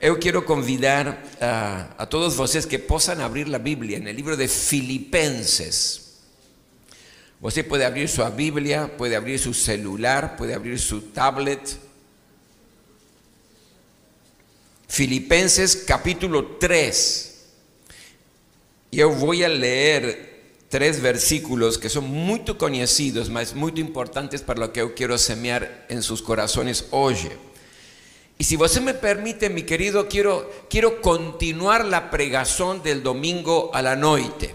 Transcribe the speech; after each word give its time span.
eu 0.00 0.18
quero 0.18 0.42
convidar 0.42 1.22
a, 1.40 1.88
a 1.98 2.06
todos 2.06 2.34
vocês 2.34 2.64
que 2.64 2.78
possam 2.78 3.24
abrir 3.24 3.52
a 3.54 3.58
Bíblia 3.58 3.98
no 3.98 4.10
livro 4.10 4.36
de 4.36 4.48
Filipenses. 4.48 6.04
Você 7.40 7.62
pode 7.62 7.84
abrir 7.84 8.08
sua 8.08 8.30
Bíblia, 8.30 8.88
pode 8.96 9.14
abrir 9.14 9.38
seu 9.38 9.52
celular, 9.52 10.36
pode 10.36 10.52
abrir 10.52 10.78
seu 10.78 11.00
tablet. 11.00 11.78
Filipenses 14.88 15.74
capítulo 15.74 16.42
3. 16.42 17.34
E 18.92 19.00
eu 19.00 19.12
vou 19.12 19.30
ler 19.30 20.34
três 20.70 20.98
versículos 20.98 21.76
que 21.76 21.88
são 21.88 22.02
muito 22.02 22.54
conhecidos, 22.54 23.28
mas 23.28 23.52
muito 23.52 23.80
importantes 23.80 24.40
para 24.40 24.64
o 24.64 24.68
que 24.68 24.80
eu 24.80 24.94
quero 24.94 25.18
semear 25.18 25.68
em 25.90 26.00
seus 26.00 26.20
corações 26.20 26.84
hoje. 26.90 27.30
Y 28.36 28.44
si 28.44 28.56
você 28.56 28.80
me 28.80 28.94
permite, 28.94 29.48
mi 29.48 29.62
querido, 29.62 30.08
quiero, 30.08 30.50
quiero 30.68 31.00
continuar 31.00 31.84
la 31.84 32.10
pregación 32.10 32.82
del 32.82 33.02
domingo 33.02 33.70
a 33.72 33.80
la 33.80 33.94
noche. 33.94 34.54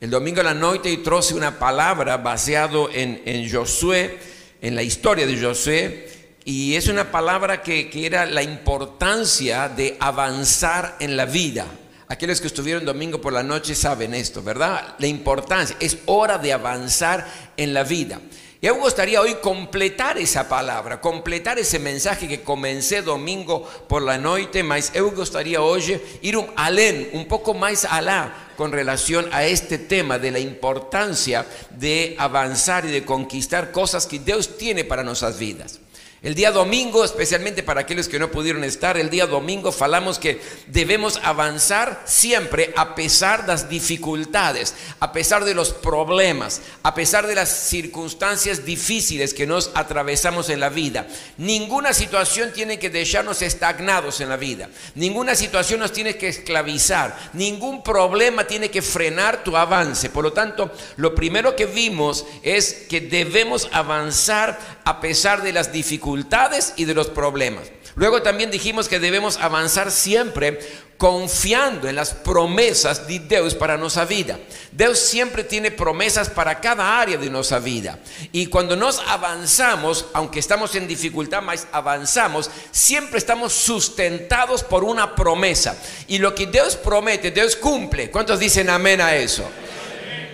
El 0.00 0.10
domingo 0.10 0.40
a 0.40 0.44
la 0.44 0.54
noche 0.54 0.90
y 0.90 0.98
trouxe 0.98 1.34
una 1.34 1.58
palabra 1.58 2.18
baseado 2.18 2.88
en, 2.92 3.22
en 3.24 3.50
Josué, 3.50 4.18
en 4.60 4.74
la 4.74 4.82
historia 4.82 5.26
de 5.26 5.40
Josué, 5.40 6.08
y 6.44 6.76
es 6.76 6.86
una 6.86 7.10
palabra 7.10 7.62
que, 7.62 7.90
que 7.90 8.06
era 8.06 8.26
la 8.26 8.42
importancia 8.42 9.68
de 9.68 9.96
avanzar 9.98 10.96
en 11.00 11.16
la 11.16 11.24
vida. 11.24 11.66
Aquellos 12.08 12.40
que 12.40 12.46
estuvieron 12.46 12.84
domingo 12.84 13.20
por 13.20 13.32
la 13.32 13.42
noche 13.42 13.74
saben 13.74 14.14
esto, 14.14 14.40
¿verdad? 14.40 14.94
La 14.98 15.08
importancia, 15.08 15.76
es 15.80 15.98
hora 16.06 16.38
de 16.38 16.52
avanzar 16.52 17.26
en 17.56 17.74
la 17.74 17.82
vida. 17.82 18.20
Y 18.58 18.66
me 18.68 18.72
gustaría 18.72 19.20
hoy 19.20 19.34
completar 19.42 20.16
esa 20.16 20.48
palabra, 20.48 20.98
completar 20.98 21.58
ese 21.58 21.78
mensaje 21.78 22.26
que 22.26 22.40
comencé 22.40 23.02
domingo 23.02 23.68
por 23.86 24.00
la 24.00 24.16
noche, 24.16 24.62
mas 24.62 24.92
eu 24.94 25.12
gustaría 25.12 25.60
hoy 25.60 26.00
ir 26.22 26.38
un 26.38 26.48
alén, 26.56 27.10
un 27.12 27.28
poco 27.28 27.52
más 27.52 27.84
allá 27.84 28.32
con 28.56 28.72
relación 28.72 29.28
a 29.32 29.44
este 29.44 29.76
tema 29.76 30.18
de 30.18 30.30
la 30.30 30.38
importancia 30.38 31.44
de 31.70 32.16
avanzar 32.18 32.86
y 32.86 32.90
de 32.90 33.04
conquistar 33.04 33.72
cosas 33.72 34.06
que 34.06 34.20
Dios 34.20 34.56
tiene 34.56 34.84
para 34.84 35.04
nuestras 35.04 35.38
vidas. 35.38 35.78
El 36.22 36.34
día 36.34 36.50
domingo, 36.50 37.04
especialmente 37.04 37.62
para 37.62 37.82
aquellos 37.82 38.08
que 38.08 38.18
no 38.18 38.30
pudieron 38.30 38.64
estar, 38.64 38.96
el 38.96 39.10
día 39.10 39.26
domingo 39.26 39.70
falamos 39.70 40.18
que 40.18 40.40
debemos 40.66 41.20
avanzar 41.22 42.02
siempre 42.06 42.72
a 42.74 42.94
pesar 42.94 43.42
de 43.42 43.48
las 43.48 43.68
dificultades, 43.68 44.74
a 44.98 45.12
pesar 45.12 45.44
de 45.44 45.54
los 45.54 45.72
problemas, 45.72 46.62
a 46.82 46.94
pesar 46.94 47.26
de 47.26 47.34
las 47.34 47.50
circunstancias 47.50 48.64
difíciles 48.64 49.34
que 49.34 49.46
nos 49.46 49.70
atravesamos 49.74 50.48
en 50.48 50.60
la 50.60 50.70
vida. 50.70 51.06
Ninguna 51.36 51.92
situación 51.92 52.50
tiene 52.54 52.78
que 52.78 52.88
dejarnos 52.88 53.42
estagnados 53.42 54.22
en 54.22 54.30
la 54.30 54.38
vida. 54.38 54.70
Ninguna 54.94 55.34
situación 55.34 55.80
nos 55.80 55.92
tiene 55.92 56.16
que 56.16 56.28
esclavizar. 56.28 57.14
Ningún 57.34 57.82
problema 57.82 58.46
tiene 58.46 58.70
que 58.70 58.80
frenar 58.80 59.44
tu 59.44 59.54
avance. 59.54 60.08
Por 60.08 60.24
lo 60.24 60.32
tanto, 60.32 60.72
lo 60.96 61.14
primero 61.14 61.54
que 61.54 61.66
vimos 61.66 62.24
es 62.42 62.86
que 62.88 63.02
debemos 63.02 63.68
avanzar 63.72 64.75
a 64.86 65.00
pesar 65.00 65.42
de 65.42 65.52
las 65.52 65.72
dificultades 65.72 66.72
y 66.76 66.84
de 66.84 66.94
los 66.94 67.08
problemas. 67.08 67.64
Luego 67.96 68.22
también 68.22 68.52
dijimos 68.52 68.88
que 68.88 69.00
debemos 69.00 69.36
avanzar 69.38 69.90
siempre 69.90 70.60
confiando 70.96 71.88
en 71.88 71.96
las 71.96 72.14
promesas 72.14 73.08
de 73.08 73.18
Dios 73.18 73.56
para 73.56 73.76
nuestra 73.76 74.04
vida. 74.04 74.38
Dios 74.70 75.00
siempre 75.00 75.42
tiene 75.42 75.72
promesas 75.72 76.30
para 76.30 76.60
cada 76.60 77.00
área 77.00 77.18
de 77.18 77.28
nuestra 77.28 77.58
vida. 77.58 77.98
Y 78.30 78.46
cuando 78.46 78.76
nos 78.76 79.00
avanzamos, 79.00 80.06
aunque 80.12 80.38
estamos 80.38 80.76
en 80.76 80.86
dificultad, 80.86 81.42
más 81.42 81.66
avanzamos, 81.72 82.48
siempre 82.70 83.18
estamos 83.18 83.54
sustentados 83.54 84.62
por 84.62 84.84
una 84.84 85.16
promesa. 85.16 85.76
Y 86.06 86.18
lo 86.18 86.32
que 86.32 86.46
Dios 86.46 86.76
promete, 86.76 87.32
Dios 87.32 87.56
cumple. 87.56 88.12
¿Cuántos 88.12 88.38
dicen 88.38 88.70
amén 88.70 89.00
a 89.00 89.16
eso? 89.16 89.50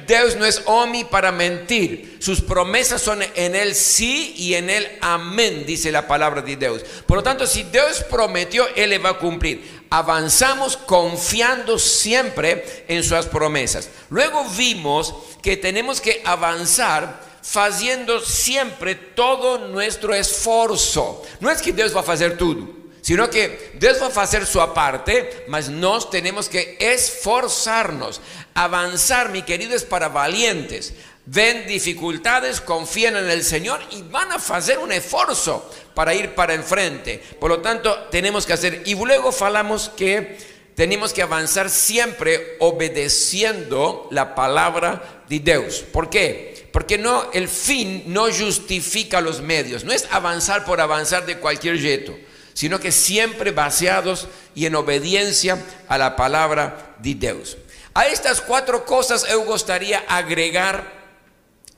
Dios 0.06 0.36
no 0.36 0.44
es 0.44 0.62
hombre 0.66 1.06
para 1.10 1.32
mentir. 1.32 2.16
Sus 2.20 2.40
promesas 2.40 3.00
son 3.00 3.22
en 3.34 3.54
Él 3.54 3.74
sí 3.74 4.34
y 4.36 4.54
en 4.54 4.70
Él 4.70 4.86
amén, 5.00 5.64
dice 5.66 5.92
la 5.92 6.06
palabra 6.06 6.42
de 6.42 6.56
Dios. 6.56 6.82
Por 7.06 7.18
lo 7.18 7.22
tanto, 7.22 7.46
si 7.46 7.64
Dios 7.64 8.04
prometió, 8.10 8.66
Él 8.74 8.90
le 8.90 8.98
va 8.98 9.10
a 9.10 9.18
cumplir. 9.18 9.82
Avanzamos 9.90 10.76
confiando 10.76 11.78
siempre 11.78 12.84
en 12.88 13.02
sus 13.02 13.26
promesas. 13.26 13.88
Luego 14.10 14.44
vimos 14.56 15.14
que 15.42 15.56
tenemos 15.56 16.00
que 16.00 16.22
avanzar 16.24 17.20
haciendo 17.54 18.20
siempre 18.20 18.94
todo 18.94 19.68
nuestro 19.68 20.14
esfuerzo. 20.14 21.22
No 21.40 21.50
es 21.50 21.60
que 21.60 21.72
Dios 21.72 21.94
va 21.94 22.00
a 22.00 22.12
hacer 22.12 22.36
todo 22.36 22.81
sino 23.02 23.28
que 23.28 23.72
Dios 23.74 24.00
va 24.00 24.06
a 24.14 24.24
hacer 24.24 24.46
su 24.46 24.60
parte, 24.72 25.44
mas 25.48 25.68
nos 25.68 26.08
tenemos 26.08 26.48
que 26.48 26.76
esforzarnos. 26.78 28.20
Avanzar, 28.54 29.30
mi 29.30 29.42
querido, 29.42 29.74
es 29.74 29.82
para 29.82 30.08
valientes. 30.08 30.94
Ven 31.26 31.66
dificultades, 31.66 32.60
confían 32.60 33.16
en 33.16 33.28
el 33.28 33.42
Señor 33.42 33.80
y 33.90 34.02
van 34.02 34.30
a 34.30 34.36
hacer 34.36 34.78
un 34.78 34.92
esfuerzo 34.92 35.68
para 35.94 36.14
ir 36.14 36.36
para 36.36 36.54
enfrente. 36.54 37.20
Por 37.40 37.50
lo 37.50 37.60
tanto, 37.60 37.92
tenemos 38.12 38.46
que 38.46 38.52
hacer. 38.52 38.82
Y 38.84 38.94
luego 38.94 39.32
falamos 39.32 39.90
que 39.96 40.38
tenemos 40.76 41.12
que 41.12 41.22
avanzar 41.22 41.70
siempre 41.70 42.56
obedeciendo 42.60 44.06
la 44.12 44.36
palabra 44.36 45.24
de 45.28 45.40
Dios. 45.40 45.84
¿Por 45.92 46.08
qué? 46.08 46.68
Porque 46.72 46.98
no, 46.98 47.30
el 47.32 47.48
fin 47.48 48.04
no 48.06 48.32
justifica 48.32 49.20
los 49.20 49.40
medios. 49.40 49.82
No 49.82 49.92
es 49.92 50.06
avanzar 50.12 50.64
por 50.64 50.80
avanzar 50.80 51.26
de 51.26 51.38
cualquier 51.38 51.80
jeto 51.80 52.16
sino 52.54 52.78
que 52.80 52.92
siempre 52.92 53.50
baseados 53.50 54.28
y 54.54 54.66
en 54.66 54.74
obediencia 54.74 55.58
a 55.88 55.98
la 55.98 56.16
palabra 56.16 56.96
de 56.98 57.14
Dios. 57.14 57.56
A 57.94 58.06
estas 58.06 58.40
cuatro 58.40 58.84
cosas 58.84 59.24
eu 59.28 59.44
gustaría 59.44 60.02
agregar 60.08 61.02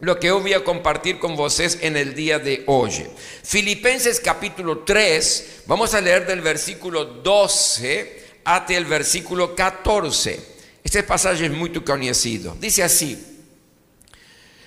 lo 0.01 0.19
que 0.19 0.29
yo 0.29 0.41
voy 0.41 0.53
a 0.53 0.63
compartir 0.63 1.19
con 1.19 1.39
ustedes 1.39 1.79
en 1.81 1.97
el 1.97 2.15
día 2.15 2.39
de 2.39 2.63
hoy. 2.67 3.07
Filipenses 3.43 4.21
capítulo 4.21 4.81
3, 4.81 5.63
vamos 5.67 5.95
a 5.95 6.01
leer 6.01 6.27
del 6.27 6.41
versículo 6.41 7.05
12 7.05 8.23
hasta 8.45 8.75
el 8.75 8.85
versículo 8.85 9.55
14. 9.55 10.55
Este 10.85 11.03
pasaje 11.03 11.47
es 11.47 11.51
muy 11.51 11.71
conocido. 11.71 12.57
Dice 12.61 12.83
así: 12.83 13.19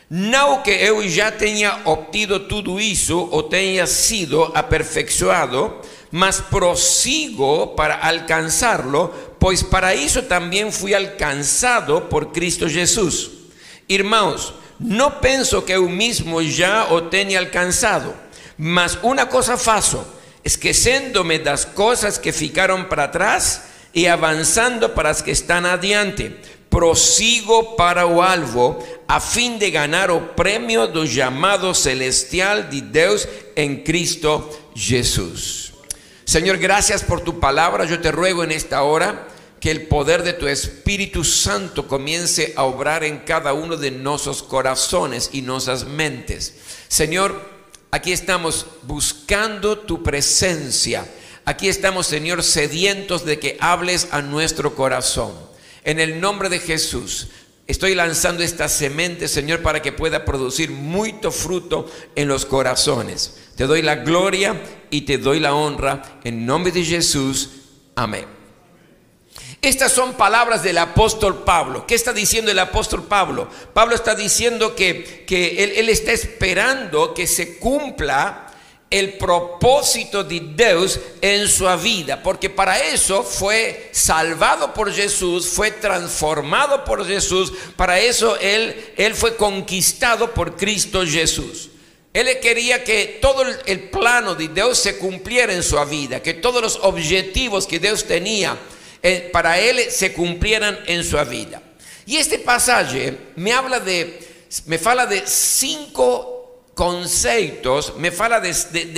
No 0.09 0.63
que 0.63 0.85
eu 0.85 1.01
ya 1.03 1.31
tenha 1.31 1.81
obtido 1.85 2.47
todo 2.47 2.79
eso 2.79 3.29
o 3.31 3.45
tenha 3.45 3.85
sido 3.85 4.51
aperfeiçoado, 4.55 5.81
mas 6.11 6.41
prosigo 6.41 7.75
para 7.75 7.95
alcanzarlo, 7.95 9.13
pues 9.39 9.63
para 9.63 9.93
eso 9.93 10.23
también 10.23 10.71
fui 10.71 10.93
alcanzado 10.93 12.09
por 12.09 12.31
Cristo 12.31 12.69
Jesús. 12.69 13.31
Hermanos, 13.87 14.53
no 14.79 15.21
pienso 15.21 15.65
que 15.65 15.73
yo 15.73 15.83
mismo 15.83 16.41
ya 16.41 16.87
o 16.91 17.03
tenga 17.03 17.39
alcanzado, 17.39 18.13
mas 18.57 18.99
una 19.01 19.27
cosa 19.29 19.57
faço, 19.57 20.05
esqueciéndome 20.43 21.39
das 21.39 21.65
cosas 21.65 22.19
que 22.19 22.31
ficaron 22.31 22.87
para 22.87 23.05
atrás 23.05 23.63
y 23.93 24.05
avanzando 24.05 24.93
para 24.93 25.09
las 25.09 25.23
que 25.23 25.31
están 25.31 25.65
adiante, 25.65 26.39
prosigo 26.69 27.75
para 27.75 28.05
o 28.05 28.21
alvo, 28.21 28.77
a 29.07 29.19
fin 29.19 29.57
de 29.57 29.71
ganar 29.71 30.11
o 30.11 30.35
premio 30.35 30.87
do 30.87 31.05
llamado 31.05 31.73
celestial 31.73 32.69
de 32.69 32.81
Dios 32.81 33.27
en 33.55 33.83
Cristo 33.83 34.51
Jesús. 34.75 35.66
Señor, 36.27 36.57
gracias 36.57 37.05
por 37.05 37.21
tu 37.21 37.39
palabra. 37.39 37.85
Yo 37.85 38.01
te 38.01 38.11
ruego 38.11 38.43
en 38.43 38.51
esta 38.51 38.83
hora 38.83 39.29
que 39.61 39.71
el 39.71 39.87
poder 39.87 40.23
de 40.23 40.33
tu 40.33 40.45
Espíritu 40.49 41.23
Santo 41.23 41.87
comience 41.87 42.51
a 42.57 42.65
obrar 42.65 43.05
en 43.05 43.19
cada 43.19 43.53
uno 43.53 43.77
de 43.77 43.91
nuestros 43.91 44.43
corazones 44.43 45.29
y 45.31 45.41
nuestras 45.41 45.85
mentes. 45.85 46.55
Señor, 46.89 47.49
aquí 47.91 48.11
estamos 48.11 48.65
buscando 48.81 49.77
tu 49.79 50.03
presencia. 50.03 51.07
Aquí 51.45 51.69
estamos, 51.69 52.07
Señor, 52.07 52.43
sedientos 52.43 53.23
de 53.23 53.39
que 53.39 53.55
hables 53.61 54.09
a 54.11 54.21
nuestro 54.21 54.75
corazón. 54.75 55.31
En 55.85 55.97
el 55.97 56.19
nombre 56.19 56.49
de 56.49 56.59
Jesús, 56.59 57.29
estoy 57.67 57.95
lanzando 57.95 58.43
esta 58.43 58.69
semente, 58.69 59.27
Señor, 59.27 59.61
para 59.61 59.81
que 59.81 59.91
pueda 59.91 60.25
producir 60.25 60.71
mucho 60.71 61.31
fruto 61.31 61.89
en 62.15 62.27
los 62.27 62.45
corazones. 62.45 63.37
Te 63.55 63.65
doy 63.65 63.81
la 63.81 63.95
gloria 63.95 64.61
y 64.89 65.01
te 65.01 65.17
doy 65.17 65.39
la 65.39 65.53
honra 65.53 66.19
en 66.23 66.45
nombre 66.45 66.71
de 66.71 66.83
Jesús. 66.83 67.49
Amén. 67.95 68.25
Estas 69.61 69.91
son 69.91 70.13
palabras 70.13 70.63
del 70.63 70.77
apóstol 70.77 71.43
Pablo. 71.43 71.85
¿Qué 71.87 71.95
está 71.95 72.13
diciendo 72.13 72.51
el 72.51 72.59
apóstol 72.59 73.03
Pablo? 73.03 73.49
Pablo 73.73 73.95
está 73.95 74.13
diciendo 74.15 74.75
que, 74.75 75.25
que 75.25 75.63
él, 75.63 75.73
él 75.75 75.89
está 75.89 76.11
esperando 76.11 77.13
que 77.13 77.27
se 77.27 77.57
cumpla 77.57 78.46
el 78.89 79.17
propósito 79.17 80.23
de 80.23 80.39
Dios 80.39 80.99
en 81.21 81.47
su 81.47 81.65
vida, 81.77 82.23
porque 82.23 82.49
para 82.49 82.79
eso 82.79 83.23
fue 83.23 83.89
salvado 83.91 84.73
por 84.73 84.93
Jesús, 84.93 85.47
fue 85.47 85.71
transformado 85.71 86.85
por 86.85 87.05
Jesús, 87.05 87.51
para 87.75 87.99
eso 87.99 88.37
él, 88.39 88.93
él 88.95 89.13
fue 89.13 89.35
conquistado 89.35 90.33
por 90.33 90.55
Cristo 90.55 91.05
Jesús. 91.05 91.69
Él 92.13 92.39
quería 92.41 92.83
que 92.83 93.19
todo 93.21 93.43
el 93.65 93.89
plano 93.89 94.33
de 94.33 94.47
Dios 94.47 94.79
se 94.79 94.97
cumpliera 94.97 95.53
en 95.53 95.61
su 95.61 95.77
vida, 95.85 96.21
que 96.23 96.33
todos 96.33 96.61
los 96.61 96.79
objetivos 96.81 97.67
que 97.67 97.77
Dios 97.77 98.05
tenía 98.05 98.57
eh, 99.03 99.29
para 99.31 99.59
Él 99.59 99.91
se 99.91 100.13
cumplieran 100.13 100.79
en 100.87 101.03
su 101.03 101.17
vida. 101.25 101.61
Y 102.07 102.17
este 102.17 102.39
pasaje 102.39 103.17
me 103.35 103.51
habla 103.51 103.79
de, 103.79 104.19
me 104.65 104.79
fala 104.79 105.05
de 105.05 105.27
cinco 105.27 106.36
conceptos, 106.77 107.95
me 107.97 108.11
fala 108.11 108.39
de, 108.39 108.53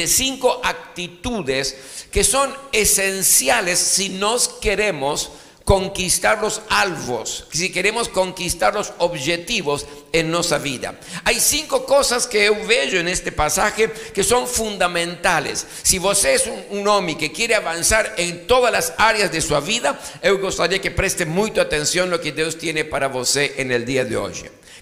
cinco 0.05 0.59
actitudes 0.63 1.77
que 2.11 2.25
son 2.25 2.53
esenciales 2.73 3.79
si 3.79 4.09
nos 4.09 4.49
queremos 4.49 5.31
conquistar 5.63 6.41
los 6.41 6.61
alvos, 6.67 7.45
si 7.53 7.71
queremos 7.71 8.09
conquistar 8.09 8.73
los 8.73 8.91
objetivos 8.97 9.85
en 10.11 10.29
nuestra 10.29 10.57
vida. 10.57 10.99
Hay 11.23 11.39
cinco 11.39 11.85
cosas 11.85 12.27
que 12.27 12.47
yo 12.47 12.67
veo 12.67 12.99
en 12.99 13.07
este 13.07 13.31
pasaje 13.31 13.89
que 14.13 14.23
son 14.25 14.45
fundamentales. 14.45 15.65
Si 15.81 15.99
usted 15.99 16.33
es 16.33 16.49
un, 16.71 16.85
hombre 16.85 17.17
que 17.17 17.31
quiere 17.31 17.55
avanzar 17.55 18.13
en 18.17 18.45
todas 18.45 18.73
las 18.73 18.93
áreas 18.97 19.31
de 19.31 19.39
su 19.39 19.55
vida, 19.61 19.97
yo 20.21 20.37
gustaría 20.39 20.81
que 20.81 20.91
preste 20.91 21.25
mucha 21.25 21.61
atención 21.61 22.09
a 22.09 22.11
lo 22.17 22.21
que 22.21 22.33
Dios 22.33 22.57
tiene 22.57 22.83
para 22.83 23.07
usted 23.07 23.57
en 23.57 23.71
el 23.71 23.85
día 23.85 24.03
de 24.03 24.17
hoy. 24.17 24.33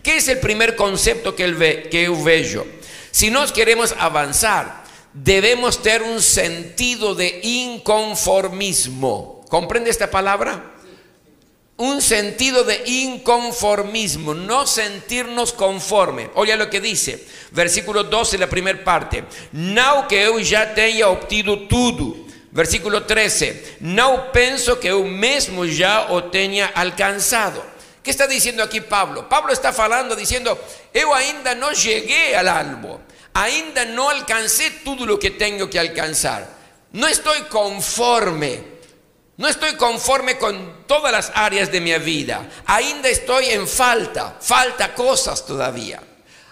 ¿Qué 0.02 0.18
es 0.18 0.28
el 0.30 0.40
primer 0.40 0.76
concepto 0.76 1.36
que, 1.36 1.44
él 1.44 1.90
que 1.92 2.06
yo 2.06 2.24
veo? 2.24 2.77
Si 3.18 3.32
nos 3.32 3.52
queremos 3.52 3.96
avanzar, 3.98 4.84
debemos 5.12 5.82
tener 5.82 6.04
un 6.04 6.22
sentido 6.22 7.16
de 7.16 7.40
inconformismo. 7.42 9.44
¿Comprende 9.50 9.90
esta 9.90 10.12
palabra? 10.12 10.76
un 11.78 12.00
sentido 12.00 12.64
de 12.64 12.84
inconformismo, 12.86 14.36
no 14.36 14.68
sentirnos 14.68 15.52
conforme. 15.52 16.30
Oye 16.36 16.56
lo 16.58 16.70
que 16.70 16.80
dice, 16.80 17.26
versículo 17.52 18.04
12, 18.04 18.38
la 18.38 18.50
primera 18.50 18.84
parte. 18.84 19.24
No 19.52 20.08
que 20.08 20.24
yo 20.24 20.38
ya 20.38 20.76
tenga 20.76 21.08
obtenido 21.08 21.68
todo. 21.68 22.18
Versículo 22.52 23.04
13, 23.04 23.78
no 23.80 24.32
pienso 24.32 24.80
que 24.80 24.90
yo 24.90 25.04
mismo 25.04 25.66
ya 25.66 26.06
o 26.12 26.26
tenga 26.26 26.68
alcanzado. 26.68 27.77
¿Qué 28.08 28.12
está 28.12 28.26
diciendo 28.26 28.64
aquí 28.64 28.80
Pablo? 28.80 29.28
Pablo 29.28 29.52
está 29.52 29.68
hablando 29.78 30.16
diciendo, 30.16 30.58
yo 30.94 31.14
ainda 31.14 31.54
no 31.56 31.74
llegué 31.74 32.38
al 32.38 32.48
albo, 32.48 33.02
ainda 33.34 33.84
no 33.84 34.10
alcancé 34.10 34.72
todo 34.86 35.06
lo 35.06 35.20
que 35.20 35.32
tengo 35.32 35.70
que 35.70 35.78
alcanzar. 35.78 36.48
No 36.94 37.06
estoy 37.06 37.42
conforme 37.50 38.64
no 39.36 39.50
estoy 39.50 39.76
conforme 39.76 40.38
con 40.38 40.86
todas 40.88 41.12
las 41.12 41.34
áreas 41.36 41.70
de 41.70 41.82
mi 41.82 41.94
vida. 42.00 42.50
Ainda 42.66 43.10
estoy 43.10 43.48
en 43.48 43.68
falta. 43.68 44.38
Falta 44.40 44.96
cosas 44.96 45.46
todavía. 45.46 46.02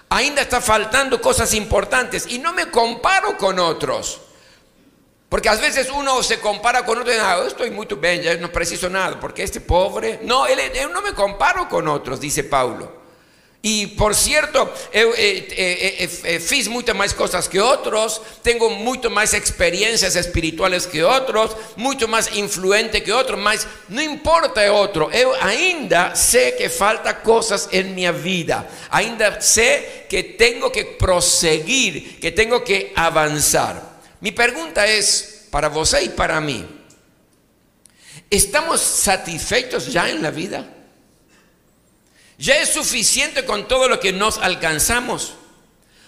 Ainda 0.10 0.42
está 0.42 0.60
faltando 0.60 1.22
cosas 1.22 1.54
importantes. 1.54 2.26
Y 2.28 2.40
no 2.40 2.52
me 2.52 2.70
comparo 2.70 3.38
con 3.38 3.60
otros. 3.60 4.20
Porque 5.36 5.50
a 5.50 5.56
veces 5.56 5.90
uno 5.94 6.24
se 6.24 6.40
compara 6.40 6.86
con 6.86 6.98
otros. 6.98 7.14
Ah, 7.20 7.44
estoy 7.46 7.70
muy 7.70 7.86
bien, 8.00 8.22
ya 8.22 8.38
no 8.38 8.50
preciso 8.50 8.90
nada. 8.90 9.20
Porque 9.20 9.44
este 9.44 9.60
pobre. 9.60 10.22
No, 10.24 10.48
él, 10.48 10.58
no 10.94 11.02
me 11.02 11.12
comparo 11.12 11.68
con 11.68 11.90
otros, 11.90 12.22
dice 12.22 12.46
Paulo. 12.46 12.90
Y 13.62 13.88
por 13.88 14.16
cierto, 14.16 14.74
eu 14.94 15.14
eh, 15.18 15.46
eh, 15.52 16.10
eh, 16.24 16.40
fiz 16.40 16.70
muchas 16.70 16.96
más 16.96 17.14
cosas 17.14 17.50
que 17.50 17.60
otros, 17.60 18.22
tengo 18.44 18.70
mucho 18.70 19.10
más 19.10 19.34
experiencias 19.34 20.16
espirituales 20.16 20.88
que 20.88 21.04
otros, 21.04 21.58
mucho 21.76 22.08
más 22.08 22.34
influente 22.38 23.04
que 23.04 23.12
otros, 23.12 23.38
mas 23.38 23.68
no 23.90 24.02
importa 24.02 24.72
otro, 24.72 25.12
eu 25.12 25.34
ainda 25.42 26.16
sé 26.16 26.56
que 26.58 26.70
falta 26.70 27.22
cosas 27.22 27.68
en 27.74 27.94
mi 27.94 28.10
vida, 28.12 28.70
ainda 28.90 29.42
sé 29.42 30.06
que 30.08 30.24
tengo 30.24 30.72
que 30.72 30.86
proseguir, 30.86 32.22
que 32.22 32.32
tengo 32.32 32.64
que 32.64 32.94
avanzar. 32.96 33.95
Mi 34.26 34.32
pregunta 34.32 34.88
es 34.88 35.46
para 35.52 35.70
vos 35.70 35.96
y 36.04 36.10
para 36.10 36.42
mí, 36.42 36.66
¿estamos 38.28 38.82
satisfechos 38.82 39.94
ya 39.94 40.10
en 40.10 40.24
la 40.24 40.32
vida? 40.32 40.66
Ya 42.40 42.58
es 42.58 42.74
suficiente 42.74 43.46
con 43.46 43.68
todo 43.68 43.88
lo 43.88 44.00
que 44.00 44.12
nos 44.12 44.40
alcanzamos. 44.40 45.36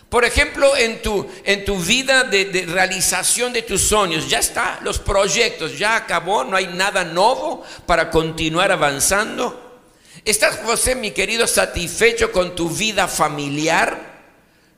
Por 0.09 0.25
ejemplo, 0.25 0.75
en 0.75 0.99
tu, 1.03 1.29
en 1.43 1.63
tu 1.63 1.77
vida 1.77 2.23
de, 2.23 2.65
realización 2.67 3.53
de 3.53 3.61
tus 3.61 3.83
sueños, 3.83 4.27
ya 4.27 4.39
está, 4.39 4.79
los 4.81 4.97
proyectos, 4.97 5.77
ya 5.77 5.95
acabó, 5.95 6.43
no 6.43 6.57
hay 6.57 6.65
nada 6.65 7.03
nuevo 7.03 7.63
para 7.85 8.09
continuar 8.09 8.71
avanzando. 8.71 9.79
¿Estás, 10.25 10.57
José, 10.65 10.95
mi 10.95 11.11
querido, 11.11 11.45
satisfecho 11.45 12.31
con 12.31 12.55
tu 12.55 12.67
vida 12.67 13.07
familiar? 13.07 14.06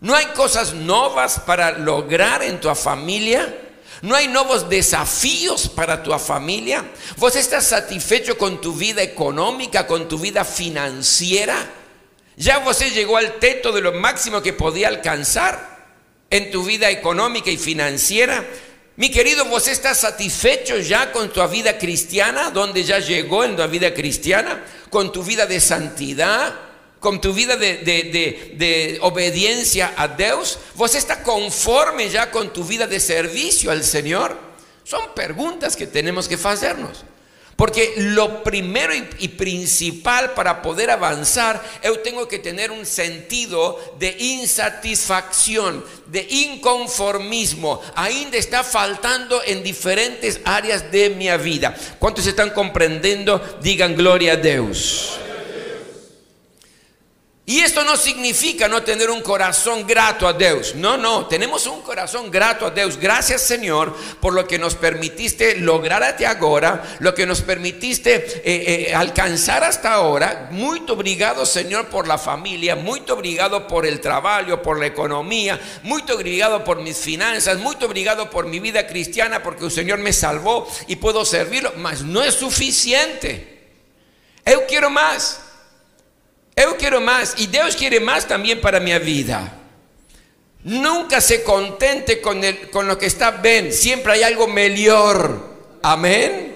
¿No 0.01 0.16
hay 0.16 0.28
cosas 0.28 0.74
nuevas 0.74 1.42
para 1.42 1.72
lograr 1.72 2.42
en 2.42 2.60
tu 2.62 2.74
familia? 2.74 3.54
¿No 4.01 4.16
hay 4.16 4.30
nuevos 4.30 4.69
desafíos 4.69 5.68
para 5.68 6.01
tu 6.01 6.18
familia? 6.18 6.86
¿Vos 7.18 7.36
estás 7.36 7.68
satisfecho 7.68 8.38
con 8.38 8.62
tu 8.62 8.74
vida 8.74 9.01
económica, 9.01 9.86
con 9.86 10.07
tu 10.07 10.18
vida 10.18 10.46
financiera? 10.46 11.56
¿Ya 12.38 12.60
vos 12.60 12.80
llegó 12.80 13.18
al 13.18 13.40
teto 13.40 13.74
de 13.74 13.81
lo 13.81 13.92
máximo 13.92 14.42
que 14.42 14.54
podía 14.54 14.88
alcanzar 14.88 15.80
en 16.30 16.50
tu 16.50 16.63
vida 16.63 16.90
económica 16.90 17.50
y 17.50 17.57
financiera? 17.57 18.46
Mi 18.96 19.12
querido, 19.12 19.44
¿vos 19.46 19.68
estás 19.68 20.00
satisfecho 20.00 20.78
ya 20.78 21.12
con 21.12 21.34
tu 21.34 21.46
vida 21.50 21.78
cristiana? 21.78 22.51
¿Dónde 22.51 22.86
ya 22.86 23.00
llegó 23.00 23.44
en 23.44 23.57
tu 23.57 23.68
vida 23.68 23.94
cristiana? 23.94 24.63
¿Con 24.90 25.12
tu 25.12 25.24
vida 25.24 25.46
de 25.46 25.60
santidad? 25.60 26.69
Con 27.00 27.22
tu 27.22 27.34
vida 27.34 27.56
de, 27.57 28.98
obediencia 29.01 29.94
a 29.96 30.07
Dios? 30.07 30.60
¿Vos 30.75 30.96
estás 30.96 31.19
conforme 31.19 32.10
ya 32.10 32.31
con 32.31 32.51
tu 32.54 32.63
vida 32.63 32.88
de 32.88 33.00
servicio 33.00 33.72
al 33.72 33.84
Señor? 33.84 34.38
Son 34.84 35.13
preguntas 35.13 35.75
que 35.75 35.88
tenemos 35.88 36.28
que 36.28 36.36
hacernos. 36.36 37.06
Porque 37.60 37.94
lo 37.98 38.42
primero 38.42 38.94
y, 38.96 39.28
principal 39.28 40.34
para 40.34 40.62
poder 40.62 40.90
avanzar, 40.90 41.62
yo 41.84 42.00
tengo 42.00 42.25
que 42.25 42.40
tener 42.40 42.72
un 42.72 42.86
sentido 42.86 43.78
de 44.00 44.16
insatisfacción, 44.18 45.84
de 46.06 46.25
inconformismo. 46.30 47.81
Ainda 47.96 48.38
está 48.38 48.63
faltando 48.63 49.42
en 49.46 49.62
diferentes 49.62 50.40
áreas 50.46 50.90
de 50.90 51.10
mi 51.10 51.30
vida. 51.44 51.75
¿Cuántos 52.00 52.25
están 52.28 52.51
comprendiendo? 52.51 53.60
Digan 53.62 53.94
gloria 53.94 54.34
a 54.34 54.38
Dios. 54.38 55.19
Y 57.50 57.62
esto 57.62 57.84
no 57.84 57.98
significa 57.98 58.68
no 58.68 58.84
tener 58.84 59.10
un 59.10 59.24
corazón 59.24 59.88
grato 59.88 60.28
a 60.28 60.34
Dios. 60.34 60.75
No, 60.75 60.98
no, 60.98 61.25
tenemos 61.25 61.66
un 61.66 61.81
corazón 61.81 62.30
grato 62.30 62.68
a 62.68 62.69
Dios. 62.69 62.96
Gracias 62.98 63.42
Señor 63.42 63.98
por 64.19 64.36
lo 64.36 64.48
que 64.48 64.60
nos 64.60 64.75
permitiste 64.75 65.56
lograr 65.56 66.04
hasta 66.04 66.30
ahora, 66.30 66.98
lo 67.00 67.16
que 67.16 67.25
nos 67.25 67.42
permitiste 67.42 68.13
eh, 68.13 68.89
eh, 68.91 68.94
alcanzar 68.94 69.63
hasta 69.63 69.94
ahora. 69.94 70.50
Muy 70.51 70.84
obrigado 70.89 71.44
Señor 71.44 71.88
por 71.88 72.08
la 72.08 72.20
familia, 72.20 72.75
muy 72.75 73.01
obrigado 73.10 73.68
por 73.68 73.88
el 73.88 74.00
trabajo, 74.00 74.62
por 74.62 74.77
la 74.77 74.86
economía, 74.86 75.60
muy 75.82 76.03
obrigado 76.12 76.63
por 76.63 76.84
mis 76.84 76.98
finanzas, 76.98 77.58
muy 77.58 77.75
obrigado 77.82 78.29
por 78.29 78.46
mi 78.46 78.60
vida 78.60 78.86
cristiana 78.86 79.41
porque 79.41 79.65
el 79.65 79.72
Señor 79.72 79.98
me 79.98 80.13
salvó 80.13 80.68
y 80.86 80.98
puedo 80.98 81.25
servirlo, 81.25 81.74
mas 81.77 82.03
no 82.03 82.24
es 82.24 82.36
suficiente. 82.36 83.58
Yo 84.46 84.68
quiero 84.68 84.91
más. 84.91 85.49
Yo 86.60 86.75
quiero 86.75 87.00
más 87.00 87.36
y 87.38 87.48
Dios 87.48 87.75
quiere 87.78 88.01
más 88.01 88.28
también 88.28 88.60
para 88.60 88.82
mi 88.82 88.98
vida. 89.00 89.54
Nunca 90.63 91.22
se 91.22 91.42
contente 91.42 92.20
con, 92.20 92.44
el, 92.44 92.60
lo 92.74 92.98
que 92.98 93.06
está 93.06 93.32
bien, 93.32 93.72
siempre 93.72 94.13
hay 94.13 94.24
algo 94.24 94.46
mejor. 94.46 95.58
Amén. 95.82 96.56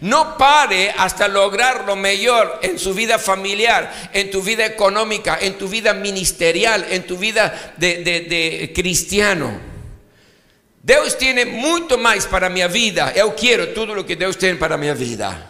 No 0.00 0.36
pare 0.36 0.92
hasta 0.96 1.28
lograr 1.28 1.84
lo 1.86 1.94
mejor 1.94 2.58
en 2.62 2.76
su 2.78 2.92
vida 2.92 3.18
familiar, 3.18 4.10
en 4.12 4.30
tu 4.30 4.42
vida 4.42 4.66
económica, 4.66 5.38
en 5.40 5.56
tu 5.56 5.68
vida 5.68 5.92
ministerial, 5.92 6.86
en 6.90 7.06
tu 7.06 7.16
vida 7.16 7.74
de, 7.76 8.02
de 8.02 8.72
cristiano. 8.74 9.60
Dios 10.82 11.18
tiene 11.18 11.44
mucho 11.44 11.98
más 11.98 12.26
para 12.26 12.48
mi 12.48 12.66
vida. 12.66 13.12
Yo 13.14 13.36
quiero 13.36 13.68
todo 13.68 13.94
lo 13.94 14.04
que 14.04 14.16
Dios 14.16 14.36
tiene 14.38 14.56
para 14.56 14.76
mi 14.76 14.90
vida. 14.92 15.49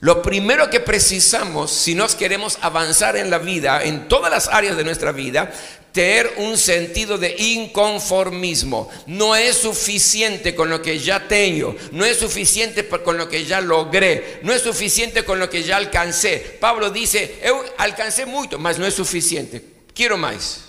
Lo 0.00 0.22
primero 0.22 0.70
que 0.70 0.80
precisamos, 0.80 1.70
si 1.70 1.94
nos 1.94 2.14
queremos 2.14 2.58
avanzar 2.62 3.18
en 3.18 3.28
la 3.28 3.38
vida, 3.38 3.84
en 3.84 4.08
todas 4.08 4.30
las 4.30 4.48
áreas 4.48 4.78
de 4.78 4.84
nuestra 4.84 5.12
vida, 5.12 5.52
tener 5.92 6.32
un 6.38 6.56
sentido 6.56 7.18
de 7.18 7.34
inconformismo. 7.36 8.88
No 9.06 9.36
es 9.36 9.58
suficiente 9.58 10.54
con 10.54 10.70
lo 10.70 10.80
que 10.80 10.98
ya 10.98 11.28
tengo, 11.28 11.76
no 11.92 12.06
es 12.06 12.16
suficiente 12.16 12.88
con 12.88 13.18
lo 13.18 13.28
que 13.28 13.44
ya 13.44 13.60
logré, 13.60 14.40
no 14.42 14.54
es 14.54 14.62
suficiente 14.62 15.22
con 15.22 15.38
lo 15.38 15.50
que 15.50 15.62
ya 15.62 15.76
alcancé. 15.76 16.56
Pablo 16.58 16.88
dice, 16.90 17.38
yo 17.44 17.62
alcancé 17.76 18.24
mucho, 18.24 18.58
mas 18.58 18.78
no 18.78 18.86
es 18.86 18.94
suficiente. 18.94 19.62
Quiero 19.92 20.16
más, 20.16 20.62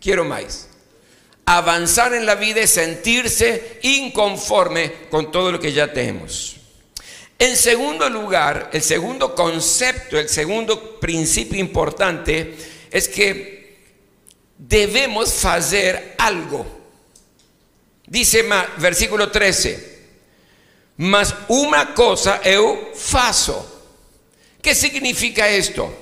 quiero 0.00 0.24
más. 0.24 0.68
Avanzar 1.44 2.14
en 2.14 2.24
la 2.24 2.36
vida 2.36 2.60
es 2.60 2.70
sentirse 2.70 3.80
inconforme 3.82 4.92
con 5.10 5.30
todo 5.30 5.52
lo 5.52 5.60
que 5.60 5.72
ya 5.72 5.92
tenemos. 5.92 6.57
En 7.38 7.56
segundo 7.56 8.08
lugar, 8.08 8.70
el 8.72 8.82
segundo 8.82 9.34
concepto, 9.34 10.18
el 10.18 10.28
segundo 10.28 10.98
principio 10.98 11.60
importante 11.60 12.56
es 12.90 13.08
que 13.08 13.76
debemos 14.58 15.44
hacer 15.44 16.16
algo. 16.18 16.66
Dice 18.04 18.44
versículo 18.78 19.30
13, 19.30 19.98
mas 20.96 21.32
una 21.46 21.94
cosa 21.94 22.40
eu 22.42 22.92
faço. 22.94 23.64
¿Qué 24.60 24.74
significa 24.74 25.48
esto? 25.48 25.94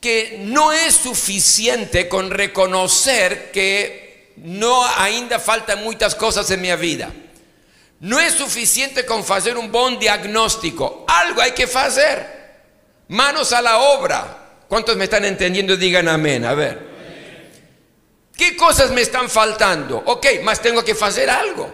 Que 0.00 0.38
no 0.40 0.72
es 0.72 0.94
suficiente 0.94 2.08
con 2.08 2.30
reconocer 2.30 3.50
que 3.52 4.32
no 4.36 4.84
ainda 4.98 5.38
faltan 5.38 5.82
muchas 5.82 6.14
cosas 6.14 6.50
en 6.50 6.60
mi 6.60 6.74
vida. 6.76 7.10
No 8.02 8.18
es 8.18 8.34
suficiente 8.34 9.06
con 9.06 9.24
hacer 9.28 9.56
un 9.56 9.70
buen 9.70 9.96
diagnóstico. 9.96 11.04
Algo 11.06 11.40
hay 11.40 11.52
que 11.52 11.64
hacer. 11.64 12.42
Manos 13.08 13.52
a 13.52 13.62
la 13.62 13.78
obra. 13.78 14.64
¿Cuántos 14.66 14.96
me 14.96 15.04
están 15.04 15.24
entendiendo? 15.24 15.76
Digan 15.76 16.08
amén. 16.08 16.44
A 16.44 16.54
ver. 16.54 16.84
¿Qué 18.36 18.56
cosas 18.56 18.90
me 18.90 19.02
están 19.02 19.30
faltando? 19.30 20.02
Ok, 20.04 20.26
más 20.42 20.60
tengo 20.60 20.84
que 20.84 20.96
hacer 21.00 21.30
algo. 21.30 21.72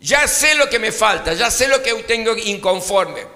Ya 0.00 0.28
sé 0.28 0.54
lo 0.54 0.68
que 0.68 0.78
me 0.78 0.92
falta, 0.92 1.32
ya 1.32 1.50
sé 1.50 1.66
lo 1.66 1.82
que 1.82 1.94
tengo 2.02 2.36
inconforme. 2.36 3.26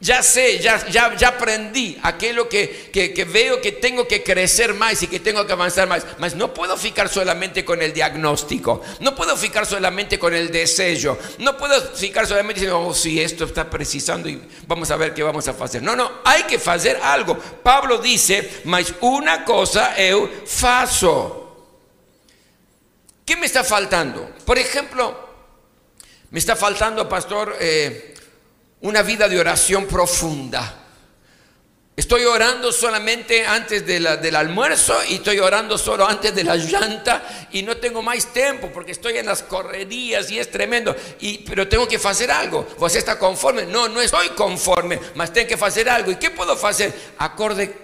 Ya 0.00 0.22
sé, 0.22 0.60
ya, 0.60 0.86
ya, 0.86 1.28
aprendí 1.28 1.98
aquello 2.04 2.48
que, 2.48 2.88
que, 2.92 3.24
veo 3.24 3.60
que 3.60 3.72
tengo 3.72 4.06
que 4.06 4.22
crecer 4.22 4.72
más 4.72 5.02
y 5.02 5.08
que 5.08 5.18
tengo 5.18 5.44
que 5.44 5.52
avanzar 5.52 5.88
más. 5.88 6.06
Mas 6.18 6.36
no 6.36 6.54
puedo 6.54 6.76
ficar 6.76 7.08
solamente 7.08 7.64
con 7.64 7.82
el 7.82 7.92
diagnóstico, 7.92 8.80
no 9.00 9.16
puedo 9.16 9.36
ficar 9.36 9.66
solamente 9.66 10.16
con 10.16 10.34
el 10.34 10.52
deseo, 10.52 11.18
no 11.38 11.56
puedo 11.56 11.80
ficar 11.96 12.28
solamente 12.28 12.60
diciendo, 12.60 12.80
oh, 12.80 12.94
si 12.94 13.20
esto 13.20 13.44
está 13.44 13.68
precisando 13.68 14.28
y 14.28 14.40
vamos 14.68 14.88
a 14.92 14.96
ver 14.96 15.12
qué 15.12 15.24
vamos 15.24 15.48
a 15.48 15.50
hacer. 15.50 15.82
No, 15.82 15.96
no, 15.96 16.08
hay 16.24 16.44
que 16.44 16.60
hacer 16.64 17.00
algo. 17.02 17.36
Pablo 17.36 17.98
dice, 17.98 18.60
mas 18.64 18.94
una 19.00 19.44
cosa 19.44 19.98
eu 19.98 20.30
faço. 20.46 21.44
¿Qué 23.26 23.36
me 23.36 23.46
está 23.46 23.64
faltando? 23.64 24.30
Por 24.46 24.58
ejemplo, 24.58 25.28
me 26.30 26.38
está 26.38 26.54
faltando, 26.54 27.08
pastor, 27.08 27.56
eh, 27.58 28.14
una 28.80 29.02
vida 29.02 29.28
de 29.28 29.38
oración 29.38 29.86
profunda. 29.86 30.84
Estoy 31.98 32.24
orando 32.26 32.70
solamente 32.70 33.44
antes 33.44 33.84
del 33.84 34.36
almuerzo 34.36 34.96
y 35.08 35.14
estoy 35.14 35.40
orando 35.40 35.76
solo 35.76 36.06
antes 36.06 36.32
de 36.32 36.44
la 36.44 36.54
llanta 36.54 37.48
y 37.50 37.64
no 37.64 37.76
tengo 37.78 38.02
más 38.02 38.32
tiempo 38.32 38.70
porque 38.72 38.92
estoy 38.92 39.16
en 39.16 39.26
las 39.26 39.42
correrías 39.42 40.30
y 40.30 40.38
es 40.38 40.48
tremendo. 40.48 40.94
Y, 41.18 41.38
pero 41.38 41.66
tengo 41.66 41.88
que 41.88 41.96
hacer 41.96 42.30
algo. 42.30 42.68
¿Vos 42.78 42.94
está 42.94 43.18
conforme? 43.18 43.66
No, 43.66 43.88
no 43.88 44.00
estoy 44.00 44.28
conforme, 44.28 45.00
mas 45.16 45.32
tengo 45.32 45.48
que 45.48 45.64
hacer 45.64 45.88
algo. 45.88 46.12
¿Y 46.12 46.16
qué 46.16 46.30
puedo 46.30 46.52
hacer? 46.64 46.94
Acorde 47.18 47.74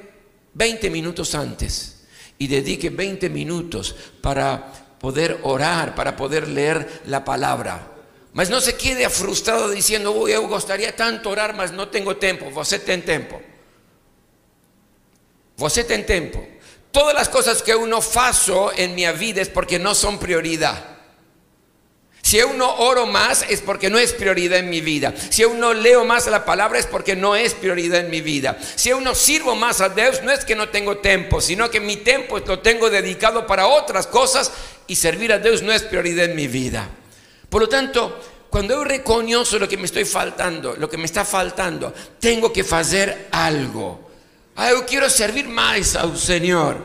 20 0.53 0.91
minutos 0.91 1.35
antes 1.35 2.05
y 2.39 2.47
dedique 2.47 2.91
20 2.91 3.29
minutos 3.31 3.97
para 4.21 4.65
poder 5.01 5.41
orar, 5.43 5.97
para 5.97 6.15
poder 6.15 6.47
leer 6.47 7.03
la 7.07 7.25
palabra. 7.25 7.94
Mas 8.35 8.51
no 8.51 8.61
se 8.61 8.75
quede 8.75 9.09
frustrado 9.09 9.71
diciendo, 9.71 10.11
uy, 10.11 10.33
yo 10.33 10.43
gustaría 10.49 10.95
tanto 10.95 11.31
orar, 11.31 11.55
mas 11.55 11.71
no 11.71 11.89
tengo 11.89 12.17
tiempo. 12.17 12.51
Você 12.51 12.81
tem 12.81 13.01
tempo. 13.01 13.41
Você 15.57 15.85
tem 15.85 16.03
tempo. 16.03 16.45
Todas 16.91 17.15
las 17.15 17.29
cosas 17.29 17.63
que 17.63 17.75
uno 17.75 18.03
faço 18.03 18.73
en 18.77 18.97
mi 18.97 19.07
vida 19.13 19.41
es 19.41 19.49
porque 19.49 19.79
no 19.79 19.95
son 19.95 20.19
prioridad. 20.19 20.95
Si 22.23 22.41
uno 22.43 22.75
oro 22.79 23.07
más 23.07 23.45
es 23.49 23.61
porque 23.61 23.89
no 23.89 23.99
es 23.99 24.13
prioridad 24.13 24.59
en 24.59 24.69
mi 24.69 24.81
vida. 24.81 25.15
Si 25.31 25.45
uno 25.45 25.73
leo 25.73 26.05
más 26.05 26.27
la 26.27 26.45
palabra 26.45 26.81
es 26.81 26.87
porque 26.87 27.15
no 27.15 27.37
es 27.37 27.55
prioridad 27.55 28.01
en 28.01 28.11
mi 28.11 28.21
vida. 28.21 28.59
Si 28.75 28.93
uno 28.93 29.15
sirvo 29.15 29.55
más 29.55 29.81
a 29.81 29.91
Dios 29.91 30.23
no 30.23 30.33
es 30.33 30.45
que 30.45 30.57
no 30.57 30.71
tengo 30.71 30.99
tiempo, 30.99 31.41
sino 31.41 31.71
que 31.71 31.79
mi 31.79 31.99
tiempo 31.99 32.41
lo 32.41 32.59
tengo 32.59 32.91
dedicado 32.91 33.47
para 33.47 33.69
otras 33.69 34.09
cosas 34.09 34.51
y 34.89 34.97
servir 34.97 35.33
a 35.33 35.39
Dios 35.39 35.63
no 35.63 35.71
es 35.71 35.83
prioridad 35.83 36.25
en 36.25 36.35
mi 36.35 36.49
vida. 36.49 36.89
Por 37.55 37.63
lo 37.63 37.69
tanto, 37.69 38.19
cuando 38.51 38.75
yo 38.75 38.83
reconozco 38.83 39.61
lo 39.61 39.69
que 39.69 39.77
me 39.77 39.85
estoy 39.85 40.05
faltando, 40.05 40.75
lo 40.75 40.91
que 40.91 40.97
me 40.97 41.05
está 41.05 41.25
faltando, 41.25 41.95
tengo 42.19 42.53
que 42.53 42.63
hacer 42.63 43.29
algo. 43.31 44.11
Ah, 44.57 44.71
yo 44.71 44.85
quiero 44.85 45.09
servir 45.09 45.47
más 45.47 45.95
al 45.95 46.19
Señor. 46.19 46.85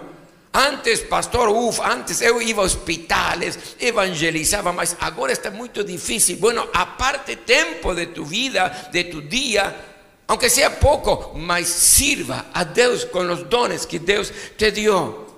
Antes, 0.53 0.99
pastor, 0.99 1.49
uff, 1.49 1.79
antes 1.79 2.19
yo 2.19 2.39
iba 2.39 2.61
a 2.61 2.67
hospitales, 2.67 3.57
evangelizaba 3.79 4.71
más. 4.71 4.95
Ahora 4.99 5.33
está 5.33 5.49
muy 5.49 5.69
difícil. 5.69 6.37
Bueno, 6.37 6.67
aparte 6.71 7.37
tiempo 7.37 7.95
de 7.95 8.05
tu 8.05 8.23
vida, 8.23 8.91
de 8.93 9.05
tu 9.05 9.21
día, 9.21 9.75
aunque 10.27 10.51
sea 10.51 10.79
poco, 10.79 11.33
mas 11.35 11.67
sirva 11.67 12.51
a 12.53 12.63
Dios 12.63 13.07
con 13.07 13.27
los 13.27 13.49
dones 13.49 13.87
que 13.87 13.97
Dios 13.97 14.31
te 14.55 14.71
dio. 14.71 15.28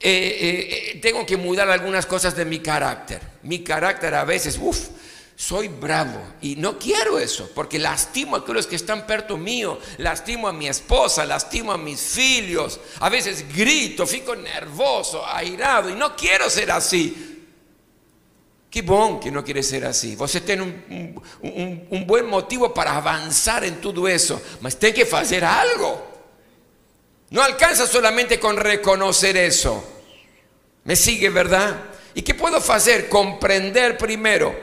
Eh, 0.00 0.10
eh, 0.10 0.92
eh, 0.94 0.98
tengo 1.00 1.26
que 1.26 1.36
mudar 1.36 1.68
algunas 1.68 2.06
cosas 2.06 2.36
de 2.36 2.44
mi 2.44 2.60
carácter. 2.60 3.20
Mi 3.42 3.64
carácter 3.64 4.14
a 4.14 4.24
veces, 4.24 4.58
uff, 4.60 4.88
soy 5.34 5.68
bravo 5.68 6.20
y 6.40 6.56
no 6.56 6.80
quiero 6.80 7.16
eso 7.16 7.48
porque 7.54 7.78
lastimo 7.78 8.34
a 8.34 8.40
aquellos 8.40 8.66
que 8.66 8.74
están 8.74 9.06
perto 9.06 9.36
mío, 9.36 9.78
lastimo 9.98 10.48
a 10.48 10.52
mi 10.52 10.68
esposa, 10.68 11.24
lastimo 11.24 11.70
a 11.70 11.78
mis 11.78 12.18
hijos, 12.18 12.80
a 12.98 13.08
veces 13.08 13.44
grito, 13.54 14.06
fico 14.06 14.34
nervoso, 14.34 15.24
airado 15.26 15.90
y 15.90 15.94
no 15.94 16.16
quiero 16.16 16.50
ser 16.50 16.70
así. 16.70 17.46
Qué 18.70 18.82
bon 18.82 19.18
que 19.18 19.30
no 19.30 19.42
quiere 19.42 19.62
ser 19.62 19.86
así. 19.86 20.14
Você 20.14 20.42
tiene 20.42 20.62
un, 20.62 21.22
un, 21.90 22.06
buen 22.06 22.26
motivo 22.26 22.74
para 22.74 22.96
avanzar 22.96 23.64
en 23.64 23.80
todo 23.80 24.06
eso, 24.06 24.40
mas 24.60 24.76
tem 24.76 24.92
que 24.92 25.02
hacer 25.02 25.44
algo. 25.44 26.07
No 27.30 27.42
alcanza 27.42 27.86
solamente 27.86 28.40
con 28.40 28.56
reconocer 28.56 29.36
eso. 29.36 29.84
¿Me 30.84 30.96
sigue, 30.96 31.28
verdad? 31.28 31.76
¿Y 32.14 32.22
qué 32.22 32.34
puedo 32.34 32.56
hacer? 32.56 33.08
Comprender 33.08 33.98
primero 33.98 34.54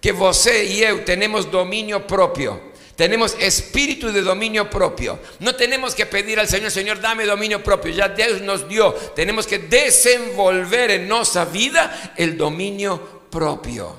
que 0.00 0.12
você 0.12 0.64
y 0.64 0.80
yo 0.80 1.04
tenemos 1.04 1.50
dominio 1.50 2.06
propio. 2.06 2.68
Tenemos 2.96 3.36
espíritu 3.38 4.10
de 4.10 4.22
dominio 4.22 4.68
propio. 4.68 5.20
No 5.38 5.54
tenemos 5.54 5.94
que 5.94 6.04
pedir 6.04 6.40
al 6.40 6.48
Señor, 6.48 6.72
Señor, 6.72 7.00
dame 7.00 7.26
dominio 7.26 7.62
propio. 7.62 7.92
Ya 7.92 8.08
Dios 8.08 8.40
nos 8.40 8.68
dio. 8.68 8.92
Tenemos 9.14 9.46
que 9.46 9.60
desenvolver 9.60 10.90
en 10.90 11.06
nuestra 11.08 11.44
vida 11.44 12.14
el 12.16 12.36
dominio 12.36 13.22
propio. 13.30 13.94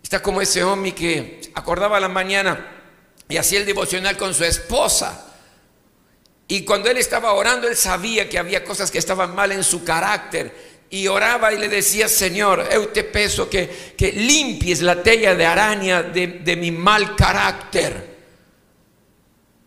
Está 0.00 0.22
como 0.22 0.40
ese 0.40 0.62
hombre 0.62 0.94
que 0.94 1.40
acordaba 1.54 1.98
la 1.98 2.08
mañana 2.08 2.70
y 3.28 3.36
hacía 3.36 3.58
el 3.58 3.66
devocional 3.66 4.16
con 4.16 4.32
su 4.32 4.44
esposa. 4.44 5.33
Y 6.46 6.64
cuando 6.64 6.90
él 6.90 6.98
estaba 6.98 7.32
orando, 7.32 7.68
él 7.68 7.76
sabía 7.76 8.28
que 8.28 8.38
había 8.38 8.64
cosas 8.64 8.90
que 8.90 8.98
estaban 8.98 9.34
mal 9.34 9.52
en 9.52 9.64
su 9.64 9.84
carácter. 9.84 10.74
Y 10.90 11.08
oraba 11.08 11.52
y 11.52 11.58
le 11.58 11.68
decía, 11.68 12.08
Señor, 12.08 12.68
yo 12.72 12.88
te 12.88 13.04
peso 13.04 13.48
que, 13.48 13.94
que 13.96 14.12
limpies 14.12 14.82
la 14.82 15.02
tela 15.02 15.34
de 15.34 15.46
araña 15.46 16.02
de, 16.02 16.26
de 16.26 16.56
mi 16.56 16.70
mal 16.70 17.16
carácter. 17.16 18.14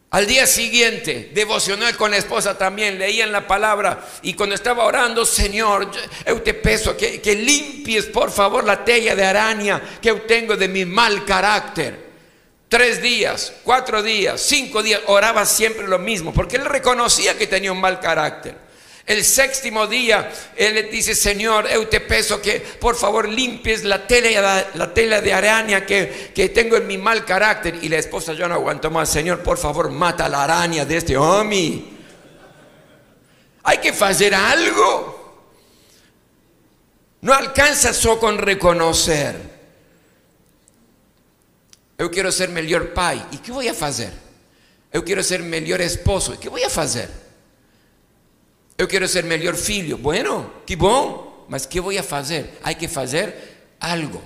Al 0.10 0.26
día 0.26 0.48
siguiente, 0.48 1.32
devocional 1.34 1.98
con 1.98 2.12
la 2.12 2.18
esposa 2.18 2.58
también, 2.58 2.98
leían 2.98 3.32
la 3.32 3.46
palabra 3.46 4.08
y 4.22 4.36
cuando 4.36 4.56
estaba 4.56 4.86
orando, 4.86 5.26
Señor, 5.26 5.92
yo 6.26 6.42
te 6.42 6.54
peso 6.54 6.96
que, 6.96 7.20
que 7.20 7.36
limpies 7.36 8.06
por 8.06 8.32
favor 8.32 8.64
la 8.64 8.86
tela 8.86 9.16
de 9.16 9.26
araña 9.26 9.82
que 10.02 10.14
tengo 10.14 10.56
de 10.56 10.70
mi 10.70 10.86
mal 10.86 11.26
carácter. 11.26 12.07
Tres 12.70 13.02
días, 13.02 13.54
cuatro 13.64 14.04
días, 14.04 14.42
cinco 14.42 14.84
días, 14.84 15.02
oraba 15.08 15.46
siempre 15.46 15.88
lo 15.88 16.00
mismo, 16.00 16.34
porque 16.34 16.58
él 16.58 16.66
reconocía 16.66 17.38
que 17.38 17.48
tenía 17.48 17.72
un 17.72 17.80
mal 17.80 18.02
carácter. 18.02 18.68
El 19.06 19.24
séptimo 19.24 19.88
día, 19.88 20.30
él 20.58 20.74
le 20.74 20.84
dice, 20.84 21.16
Señor, 21.16 21.66
yo 21.70 21.88
te 21.88 22.02
peso 22.02 22.42
que 22.42 22.60
por 22.60 22.98
favor 22.98 23.30
limpies 23.30 23.86
la 23.86 24.06
tela, 24.06 24.68
la, 24.74 24.94
tela 24.94 25.22
de 25.22 25.34
araña 25.34 25.86
que, 25.86 26.32
que, 26.36 26.50
tengo 26.50 26.76
en 26.76 26.86
mi 26.88 26.98
mal 26.98 27.24
carácter. 27.24 27.80
Y 27.82 27.88
la 27.88 28.00
esposa 28.00 28.34
yo 28.34 28.50
no 28.50 28.56
aguanto 28.56 28.92
más, 28.92 29.10
Señor, 29.10 29.44
por 29.44 29.58
favor, 29.58 29.90
mata 29.90 30.28
la 30.28 30.44
araña 30.44 30.84
de 30.84 30.98
este 30.98 31.16
hombre. 31.16 31.84
Hay 33.64 33.78
que 33.78 33.90
hacer 33.92 34.36
algo. 34.36 35.18
No 37.22 37.34
alcanza 37.34 37.94
con 38.20 38.38
reconocer. 38.38 39.57
Eu 41.98 42.10
quero 42.10 42.32
ser 42.32 42.50
melhor 42.50 42.88
pai. 42.88 43.26
E 43.32 43.38
que 43.38 43.52
vou 43.52 43.64
fazer? 43.74 44.12
Eu 44.94 45.04
quero 45.04 45.24
ser 45.24 45.42
melhor 45.42 45.80
esposo. 45.82 46.34
E 46.34 46.38
que 46.38 46.50
vou 46.50 46.70
fazer? 46.70 47.10
Eu 48.78 48.88
quero 48.88 49.08
ser 49.08 49.24
melhor 49.24 49.56
filho. 49.56 49.98
Bueno, 49.98 50.54
que 50.66 50.76
bom. 50.76 51.46
Mas 51.50 51.66
que 51.66 51.82
vou 51.82 51.94
fazer? 52.04 52.60
Há 52.64 52.74
que 52.74 52.88
fazer 52.88 53.34
algo. 53.80 54.22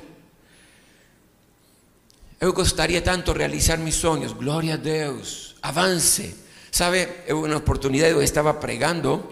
Eu 2.40 2.52
gostaria 2.52 3.02
tanto 3.02 3.32
de 3.32 3.40
realizar 3.40 3.78
mis 3.78 3.96
sonhos. 3.96 4.34
Glória 4.34 4.74
a 4.74 4.78
Deus. 4.78 5.56
Avance. 5.62 6.36
Sabe, 6.72 7.08
eu 7.28 7.44
uma 7.44 7.58
oportunidade 7.58 8.12
eu 8.12 8.24
estava 8.24 8.54
pregando 8.54 9.24